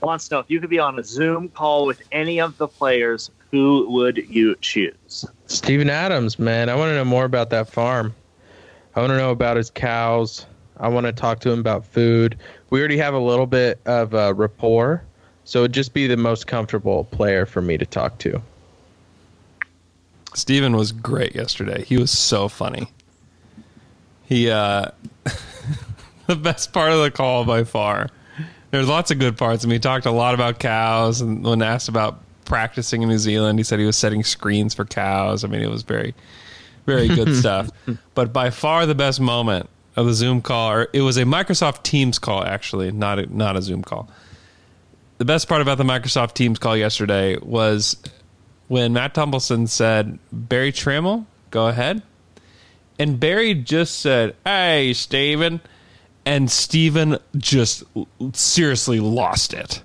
[0.00, 2.66] Wants to know if you could be on a Zoom call with any of the
[2.66, 5.24] players, who would you choose?
[5.46, 8.14] Steven Adams, man, I want to know more about that farm.
[8.94, 10.46] I want to know about his cows.
[10.78, 12.38] I want to talk to him about food.
[12.70, 15.04] We already have a little bit of uh, rapport,
[15.50, 18.40] so it'd just be the most comfortable player for me to talk to.
[20.32, 21.84] Steven was great yesterday.
[21.84, 22.86] He was so funny.
[24.26, 24.92] He uh
[26.28, 28.10] the best part of the call by far.
[28.70, 29.64] There's lots of good parts.
[29.64, 33.18] I mean, he talked a lot about cows and when asked about practicing in New
[33.18, 35.42] Zealand, he said he was setting screens for cows.
[35.42, 36.14] I mean, it was very
[36.86, 37.70] very good stuff.
[38.14, 41.82] But by far the best moment of the Zoom call, or it was a Microsoft
[41.82, 44.08] Teams call actually, not a, not a Zoom call.
[45.20, 47.94] The best part about the Microsoft Teams call yesterday was
[48.68, 52.00] when Matt Tumbleson said, Berry Tramel, go ahead.
[52.98, 55.60] And Berry just said, Hey, Steven.
[56.24, 57.84] And Steven just
[58.32, 59.82] seriously lost it.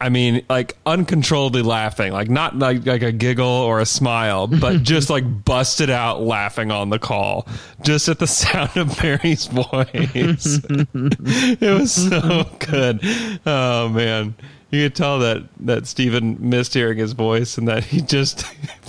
[0.00, 4.82] I mean, like uncontrollably laughing, like not like, like a giggle or a smile, but
[4.82, 7.46] just like busted out laughing on the call,
[7.82, 10.60] just at the sound of Berry's voice.
[10.94, 13.00] it was so good.
[13.44, 14.34] Oh man,
[14.70, 18.46] you could tell that that Steven missed hearing his voice and that he just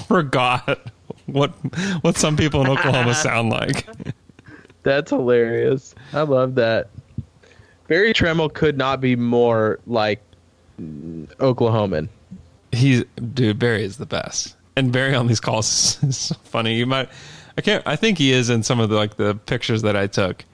[0.08, 0.80] forgot
[1.26, 1.50] what
[2.04, 3.86] what some people in Oklahoma sound like.
[4.84, 5.94] That's hilarious.
[6.14, 6.90] I love that.
[7.88, 10.24] Berry Tramel could not be more like
[11.40, 12.10] Oklahoman.
[12.72, 16.76] He's dude, Berry is the best, and Berry on these calls is so funny.
[16.76, 17.10] You might,
[17.58, 20.08] I can't, I think he is in some of the like the pictures that I
[20.08, 20.46] took,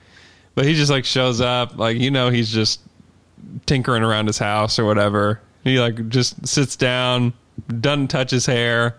[0.56, 2.82] but he just like shows up, like you know, he's just
[3.66, 5.42] tinkering around his house or whatever.
[5.64, 7.34] He like just sits down,
[7.80, 8.98] doesn't touch his hair,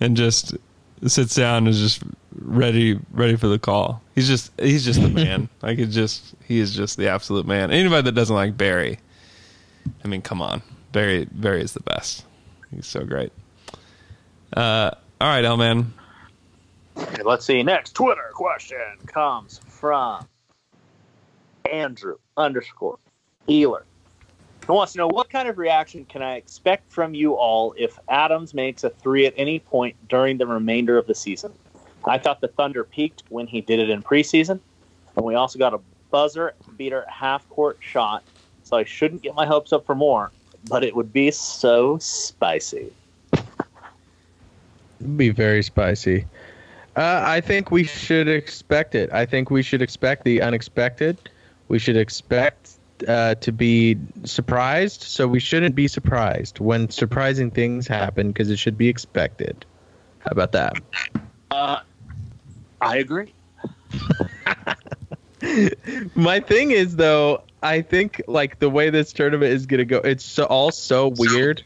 [0.00, 0.56] and just
[1.06, 2.02] sits down and is just
[2.36, 4.02] ready ready for the call.
[4.14, 5.48] He's just he's just the man.
[5.62, 7.70] like it just he is just the absolute man.
[7.70, 8.98] Anybody that doesn't like Berry,
[10.04, 10.62] I mean, come on.
[10.92, 12.24] Berry Berry is the best.
[12.70, 13.32] He's so great.
[14.56, 15.92] Uh all right, L man.
[16.96, 17.62] Okay, let's see.
[17.62, 20.26] Next Twitter question comes from
[21.70, 22.98] Andrew underscore
[23.48, 23.84] Ealer.
[24.66, 27.98] He wants to know what kind of reaction can I expect from you all if
[28.08, 31.52] Adams makes a three at any point during the remainder of the season?
[32.06, 34.60] I thought the Thunder peaked when he did it in preseason,
[35.16, 38.22] and we also got a buzzer beater half court shot,
[38.64, 40.32] so I shouldn't get my hopes up for more,
[40.68, 42.92] but it would be so spicy.
[43.32, 46.26] It'd be very spicy.
[46.96, 49.12] Uh, I think we should expect it.
[49.12, 51.18] I think we should expect the unexpected.
[51.68, 52.70] We should expect
[53.08, 58.58] uh, to be surprised, so we shouldn't be surprised when surprising things happen because it
[58.58, 59.66] should be expected.
[60.20, 60.74] How about that?
[61.50, 61.80] Uh,
[62.80, 63.34] I agree.
[66.14, 70.24] My thing is though, I think like the way this tournament is gonna go, it's
[70.24, 71.64] so, all so weird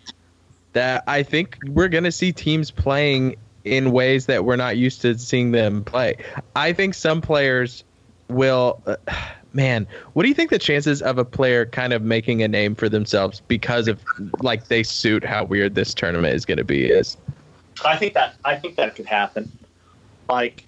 [0.73, 5.18] that I think we're gonna see teams playing in ways that we're not used to
[5.18, 6.16] seeing them play.
[6.55, 7.83] I think some players
[8.29, 8.81] will.
[8.87, 8.97] Uh,
[9.53, 12.77] man, what do you think the chances of a player kind of making a name
[12.77, 14.01] for themselves because of
[14.41, 16.87] like they suit how weird this tournament is gonna be?
[16.87, 17.16] Is
[17.85, 19.51] I think that I think that could happen.
[20.29, 20.64] Like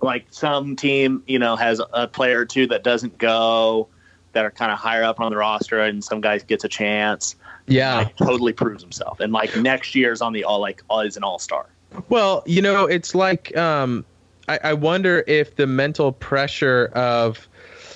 [0.00, 3.88] like some team, you know, has a player or two that doesn't go
[4.32, 7.36] that are kind of higher up on the roster and some guy gets a chance.
[7.66, 7.96] yeah.
[7.96, 9.20] Like totally proves himself.
[9.20, 11.66] And like next year's on the all like all is an all star.
[12.08, 14.04] Well, you know, it's like um,
[14.48, 17.48] I, I wonder if the mental pressure of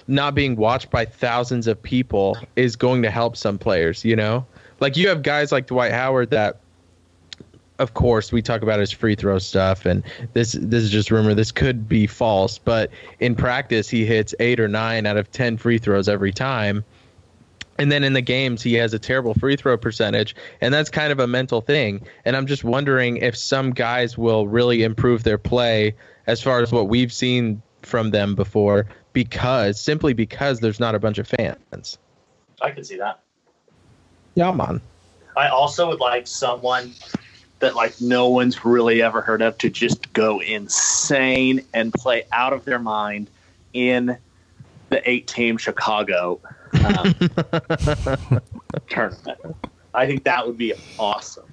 [0.07, 4.05] not being watched by thousands of people is going to help some players.
[4.05, 4.47] You know,
[4.81, 6.61] like you have guys like Dwight Howard that
[7.79, 10.03] of course, we talk about his free throw stuff, and
[10.33, 11.35] this this is just rumor.
[11.35, 15.57] This could be false, but in practice, he hits eight or nine out of ten
[15.57, 16.85] free throws every time.
[17.77, 21.11] And then in the games, he has a terrible free throw percentage, and that's kind
[21.11, 22.07] of a mental thing.
[22.25, 25.97] And I'm just wondering if some guys will really improve their play
[26.29, 31.01] as far as what we've seen from them before, because simply because there's not a
[31.01, 31.99] bunch of fans.
[32.63, 33.19] I can see that.
[34.37, 34.81] Yeah, man.
[35.37, 36.95] I also would like someone
[37.61, 42.53] that like no one's really ever heard of to just go insane and play out
[42.53, 43.31] of their mind
[43.73, 44.17] in
[44.91, 46.41] the eight team Chicago
[46.85, 47.15] um,
[48.89, 49.39] tournament.
[49.95, 51.45] I think that would be awesome.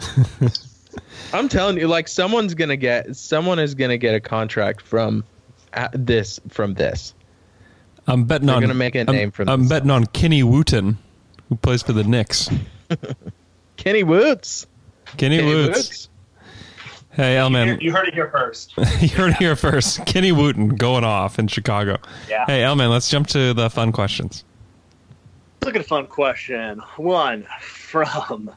[1.32, 5.24] I'm telling you, like someone's gonna get someone is gonna get a contract from
[5.72, 7.14] uh, this from this.
[8.06, 9.68] I'm betting They're on gonna make a I'm- name for I'm themselves.
[9.68, 10.98] betting on Kenny Wooten,
[11.48, 12.48] who plays for the Knicks.
[13.76, 14.66] Kenny Woods.
[15.16, 16.08] Kenny, Kenny Woods.
[17.10, 18.74] Hey, Elman, You heard it here first.
[19.00, 20.04] you heard it here first.
[20.06, 21.96] Kenny Wooten going off in Chicago.
[22.28, 22.44] Yeah.
[22.46, 24.44] Hey, Elman, let's jump to the fun questions.
[25.64, 26.80] Look at a fun question.
[26.96, 28.52] One from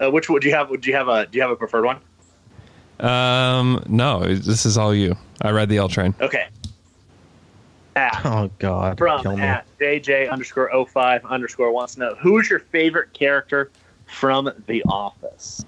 [0.00, 0.70] uh, which would you have?
[0.70, 1.26] Would you have a?
[1.26, 1.98] Do you have a preferred one?
[3.00, 5.16] Um, no, this is all you.
[5.42, 6.14] I read the L train.
[6.20, 6.46] Okay.
[7.96, 8.98] At, Oh God.
[8.98, 9.42] from kill me.
[9.42, 13.70] at JJ underscore 05 underscore wants to know who is your favorite character
[14.06, 15.64] from The Office?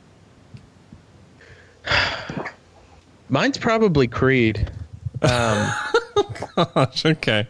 [3.29, 4.71] Mine's probably Creed.
[5.23, 5.73] Um,
[6.57, 7.47] Gosh, okay.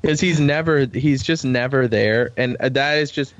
[0.00, 3.34] because he's never he's just never there and that is just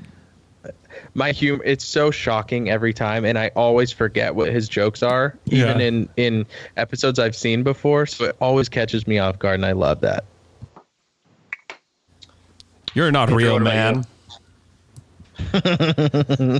[1.13, 5.37] my humor it's so shocking every time and i always forget what his jokes are
[5.45, 5.87] even Yeah.
[5.87, 6.45] in in
[6.77, 10.23] episodes i've seen before so it always catches me off guard and i love that
[12.93, 14.05] You're not real, man.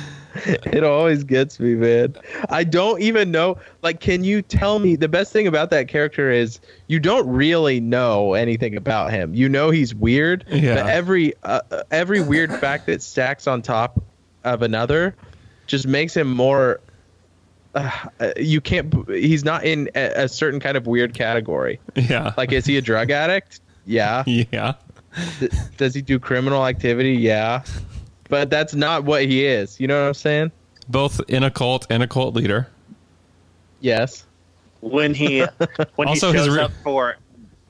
[0.46, 2.16] it always gets me man.
[2.50, 6.30] I don't even know like can you tell me the best thing about that character
[6.30, 9.34] is you don't really know anything about him.
[9.34, 10.74] You know he's weird Yeah.
[10.76, 14.02] but every uh, uh, every weird fact that stacks on top
[14.44, 15.14] of another
[15.66, 16.80] just makes him more
[17.74, 21.80] uh, uh, you can't he's not in a, a certain kind of weird category.
[21.94, 22.32] Yeah.
[22.36, 23.60] like is he a drug addict?
[23.84, 24.22] Yeah.
[24.52, 24.74] Yeah.
[25.38, 27.12] Th- does he do criminal activity?
[27.14, 27.62] Yeah
[28.28, 30.50] but that's not what he is you know what i'm saying
[30.88, 32.68] Both in a cult and a cult leader.
[33.80, 34.24] yes
[34.80, 35.40] When he
[35.96, 37.16] when Also, he shows re- up for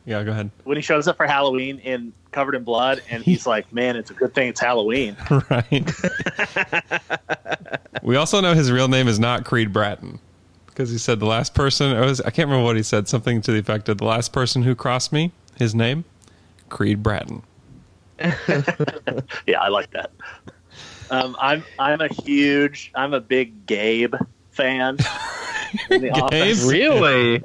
[0.05, 0.51] Yeah, go ahead.
[0.65, 4.11] when he shows up for Halloween in covered in blood and he's like, "Man, it's
[4.11, 5.17] a good thing it's Halloween."
[5.51, 5.91] right.
[8.03, 10.19] we also know his real name is not Creed Bratton
[10.67, 11.97] because he said the last person.
[11.97, 13.09] It was I can't remember what he said.
[13.09, 15.33] Something to the effect of the last person who crossed me.
[15.57, 16.05] His name,
[16.69, 17.43] Creed Bratton.
[19.47, 20.11] Yeah, I like that.
[21.11, 24.15] Um, I'm I'm a huge I'm a big Gabe
[24.51, 24.99] fan.
[25.91, 26.65] in the office.
[26.65, 27.43] really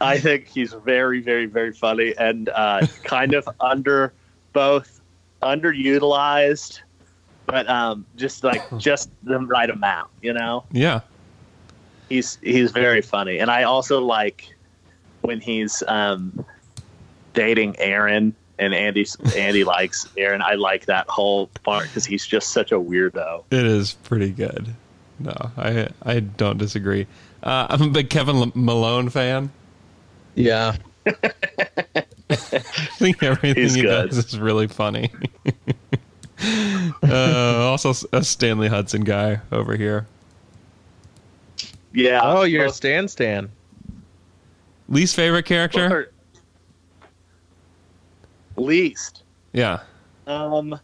[0.00, 4.12] I think he's very, very, very funny and uh, kind of under
[4.52, 5.00] both
[5.42, 6.80] underutilized,
[7.46, 10.10] but um, just like just the right amount.
[10.22, 11.00] You know, Yeah.
[12.08, 14.54] he's he's very funny, and I also like
[15.22, 16.44] when he's um,
[17.32, 18.34] dating Erin.
[18.58, 20.40] And Andy's Andy likes Erin.
[20.42, 23.42] I like that whole part because he's just such a weirdo.
[23.50, 24.74] It is pretty good.
[25.18, 27.06] No, I I don't disagree.
[27.42, 29.50] Uh, I'm a big Kevin Malone fan.
[30.34, 30.76] yeah
[31.06, 31.12] I
[32.98, 34.10] think everything He's he good.
[34.10, 35.10] does is really funny.
[37.02, 37.08] uh,
[37.68, 40.06] also, a Stanley Hudson guy over here.
[41.92, 42.20] Yeah.
[42.22, 43.50] oh you're a stan stan
[44.88, 45.88] Least favorite character?
[45.88, 46.10] both are-
[48.56, 49.22] Least.
[49.52, 49.80] Yeah.
[50.26, 50.78] Um.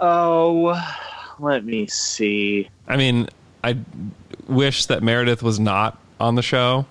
[0.00, 0.80] Oh,
[1.38, 2.68] let me see.
[2.86, 3.28] I mean,
[3.62, 3.76] I
[4.48, 6.86] wish that Meredith was not on the show.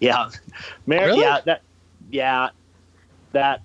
[0.00, 0.30] Yeah,
[0.86, 1.20] Mar- Really?
[1.20, 1.62] Yeah, that.
[2.10, 2.48] Yeah,
[3.32, 3.62] that.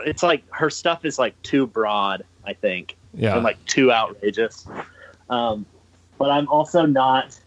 [0.00, 2.24] It's like her stuff is like too broad.
[2.44, 2.96] I think.
[3.14, 3.34] Yeah.
[3.34, 4.66] And like too outrageous.
[5.30, 5.64] Um,
[6.18, 7.38] but I'm also not.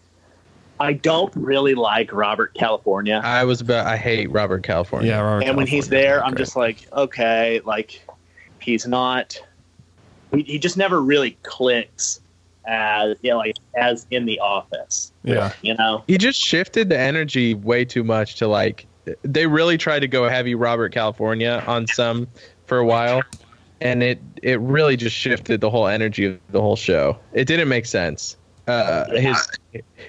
[0.80, 3.22] I don't really like Robert California.
[3.24, 5.20] i was about i hate robert california yeah.
[5.20, 8.06] Robert and when he's there, I'm just like, okay, like
[8.60, 9.40] he's not.
[10.34, 12.20] He, he just never really clicks
[12.66, 15.12] as you know, like as in the office.
[15.24, 15.54] Yeah.
[15.62, 16.04] You know.
[16.08, 18.88] he just shifted the energy way too much to like
[19.22, 22.28] they really tried to go heavy robert california on some
[22.66, 23.22] for a while
[23.82, 27.68] and it it really just shifted the whole energy of the whole show it didn't
[27.68, 28.36] make sense
[28.68, 29.48] uh his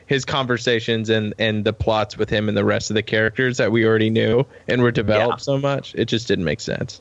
[0.06, 3.70] his conversations and and the plots with him and the rest of the characters that
[3.70, 7.00] we already knew and were developed so much it just didn't make sense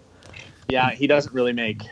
[0.70, 1.84] Yeah, he doesn't really make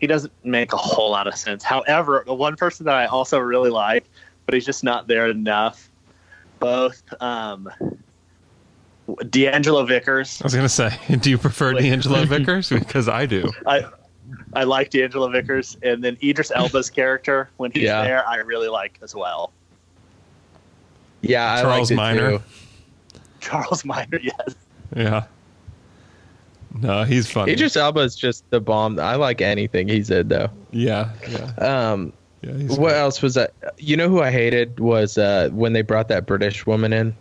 [0.00, 1.62] he doesn't make a whole lot of sense.
[1.62, 4.04] However, the one person that I also really like,
[4.46, 5.90] but he's just not there enough.
[6.58, 7.70] Both um,
[9.08, 10.40] DeAngelo Vickers.
[10.40, 10.90] I was gonna say,
[11.20, 11.84] do you prefer Wait.
[11.84, 12.70] DeAngelo Vickers?
[12.70, 13.50] Because I do.
[13.66, 13.84] I
[14.54, 18.02] I like DeAngelo Vickers, and then Idris Elba's character when he's Yeah.
[18.02, 19.52] there, I really like as well.
[21.22, 22.30] Yeah, I Charles liked it Miner.
[22.38, 22.42] too.
[23.40, 24.54] Charles Miner, yes.
[24.96, 25.24] Yeah.
[26.80, 27.52] No, he's funny.
[27.52, 28.98] Idris Elba is just the bomb.
[29.00, 30.48] I like anything he said though.
[30.70, 32.52] yeah, yeah, Um, yeah.
[32.68, 32.94] What great.
[32.94, 33.52] else was that?
[33.78, 37.14] You know who I hated was uh, when they brought that British woman in.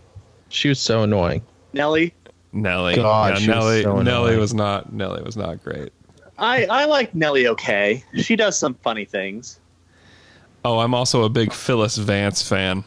[0.49, 1.41] She was so annoying.
[1.73, 2.13] Nellie.
[2.53, 2.95] Nellie.
[2.95, 3.83] God, yeah, she was Nellie.
[3.83, 4.93] so Nellie was not.
[4.93, 5.91] Nellie was not great.
[6.39, 8.03] I I like Nellie okay.
[8.15, 9.59] She does some funny things.
[10.65, 12.83] Oh, I'm also a big Phyllis Vance fan.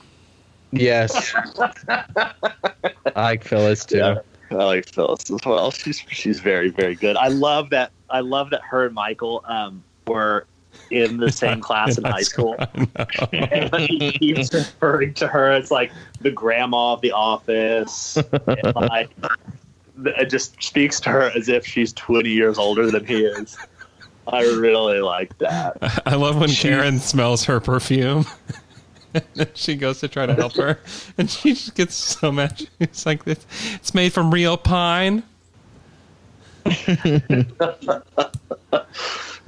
[0.73, 1.35] Yes,
[1.89, 2.35] I
[3.15, 3.99] like Phyllis too.
[3.99, 4.21] Yeah.
[4.51, 5.71] I like Phyllis as well.
[5.71, 7.17] She's she's very very good.
[7.17, 7.93] I love that.
[8.11, 10.47] I love that her and Michael um, were
[10.91, 12.57] in the same class in high school.
[12.59, 12.89] I
[13.33, 18.17] and he keeps referring to her as like the grandma of the office.
[18.17, 19.11] And like,
[20.05, 23.57] it just speaks to her as if she's 20 years older than he is.
[24.27, 25.77] I really like that.
[26.07, 28.25] I love when She- Karen smells her perfume.
[29.15, 30.79] and she goes to try to help her,
[31.19, 32.67] and she just gets so mad.
[32.81, 33.45] It's like this.
[33.75, 35.23] it's made from real pine.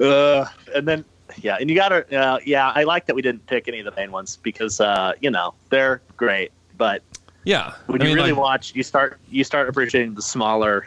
[0.01, 1.05] Uh, and then,
[1.41, 3.85] yeah, and you got to, uh, yeah, I like that we didn't pick any of
[3.85, 6.51] the main ones because, uh, you know, they're great.
[6.77, 7.03] But
[7.45, 10.87] Yeah, when I you mean, really like, watch, you start you start appreciating the smaller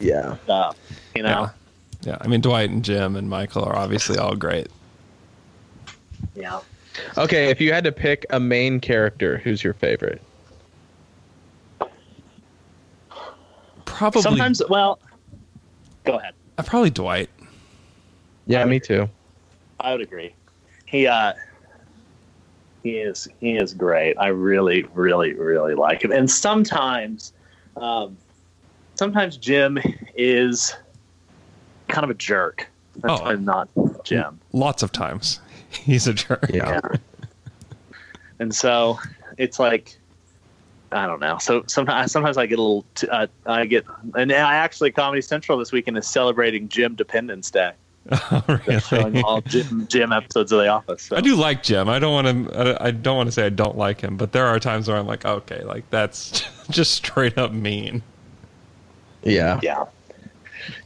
[0.00, 0.36] Yeah.
[0.44, 0.78] stuff.
[1.14, 1.50] You know,
[2.02, 2.18] yeah, yeah.
[2.20, 4.68] I mean, Dwight and Jim and Michael are obviously all great.
[6.34, 6.60] yeah.
[7.16, 10.20] Okay, if you had to pick a main character, who's your favorite?
[13.84, 14.98] Probably, Sometimes, well,
[16.04, 16.34] go ahead.
[16.56, 17.28] uh, probably Dwight.
[18.46, 19.08] Yeah, me too.
[19.80, 20.34] I would agree.
[20.86, 21.34] He uh
[22.82, 24.16] he is he is great.
[24.18, 26.12] I really, really, really like him.
[26.12, 27.32] And sometimes
[27.76, 28.16] um
[28.94, 29.78] sometimes Jim
[30.16, 30.74] is
[31.88, 32.68] kind of a jerk.
[32.96, 33.24] That's Oh.
[33.24, 33.68] why I'm not
[34.04, 34.40] Jim.
[34.52, 36.50] Lots of times, he's a jerk.
[36.52, 36.80] Yeah.
[38.38, 38.98] And so
[39.36, 39.98] it's like
[40.90, 41.36] I don't know.
[41.38, 45.20] So sometimes sometimes I get a little t- uh, I get and I actually Comedy
[45.20, 47.72] Central this weekend is celebrating Jim Dependence Day.
[48.10, 49.22] Oh, They're showing really?
[49.22, 51.02] all Jim, Jim episodes of The Office.
[51.04, 51.16] So.
[51.16, 51.88] I do like Jim.
[51.88, 52.82] I don't want to.
[52.82, 55.06] I don't want to say I don't like him, but there are times where I'm
[55.06, 58.02] like, okay, like that's just straight up mean.
[59.22, 59.60] Yeah.
[59.62, 59.84] Yeah.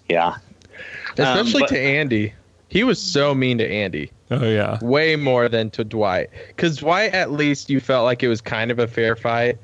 [0.09, 0.37] Yeah.
[1.13, 2.35] Especially um, but- to Andy.
[2.69, 4.11] He was so mean to Andy.
[4.31, 6.31] Oh yeah, Way more than to Dwight.
[6.49, 9.59] Because Dwight, at least, you felt like it was kind of a fair fight.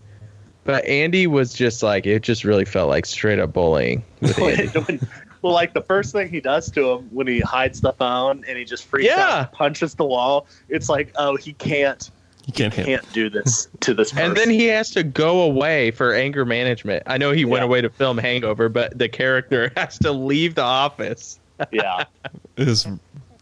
[0.64, 4.66] But Andy was just like, it just really felt like straight up bullying with Andy.
[4.66, 5.00] When-
[5.42, 8.58] well, like the first thing he does to him when he hides the phone and
[8.58, 9.16] he just freaks Yeah.
[9.24, 10.46] out, and punches the wall.
[10.68, 12.10] It's like, oh, he can't,
[12.44, 12.86] He can't hit.
[12.86, 14.26] can't do this to this person.
[14.28, 17.02] And then he has to go away for anger management.
[17.06, 20.62] I know he went away to film Hangover, but the character has to leave the
[20.62, 21.38] office.
[21.72, 22.04] yeah,
[22.56, 22.86] It is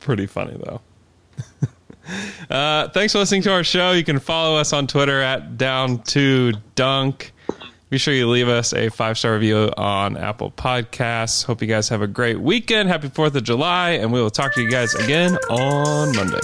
[0.00, 0.80] pretty funny though.
[2.50, 3.92] uh, thanks for listening to our show.
[3.92, 7.32] You can follow us on Twitter at Down to Dunk.
[7.88, 11.44] Be sure you leave us a five star review on Apple Podcasts.
[11.44, 12.88] Hope you guys have a great weekend.
[12.88, 16.40] Happy Fourth of July, and we will talk to you guys again on Monday.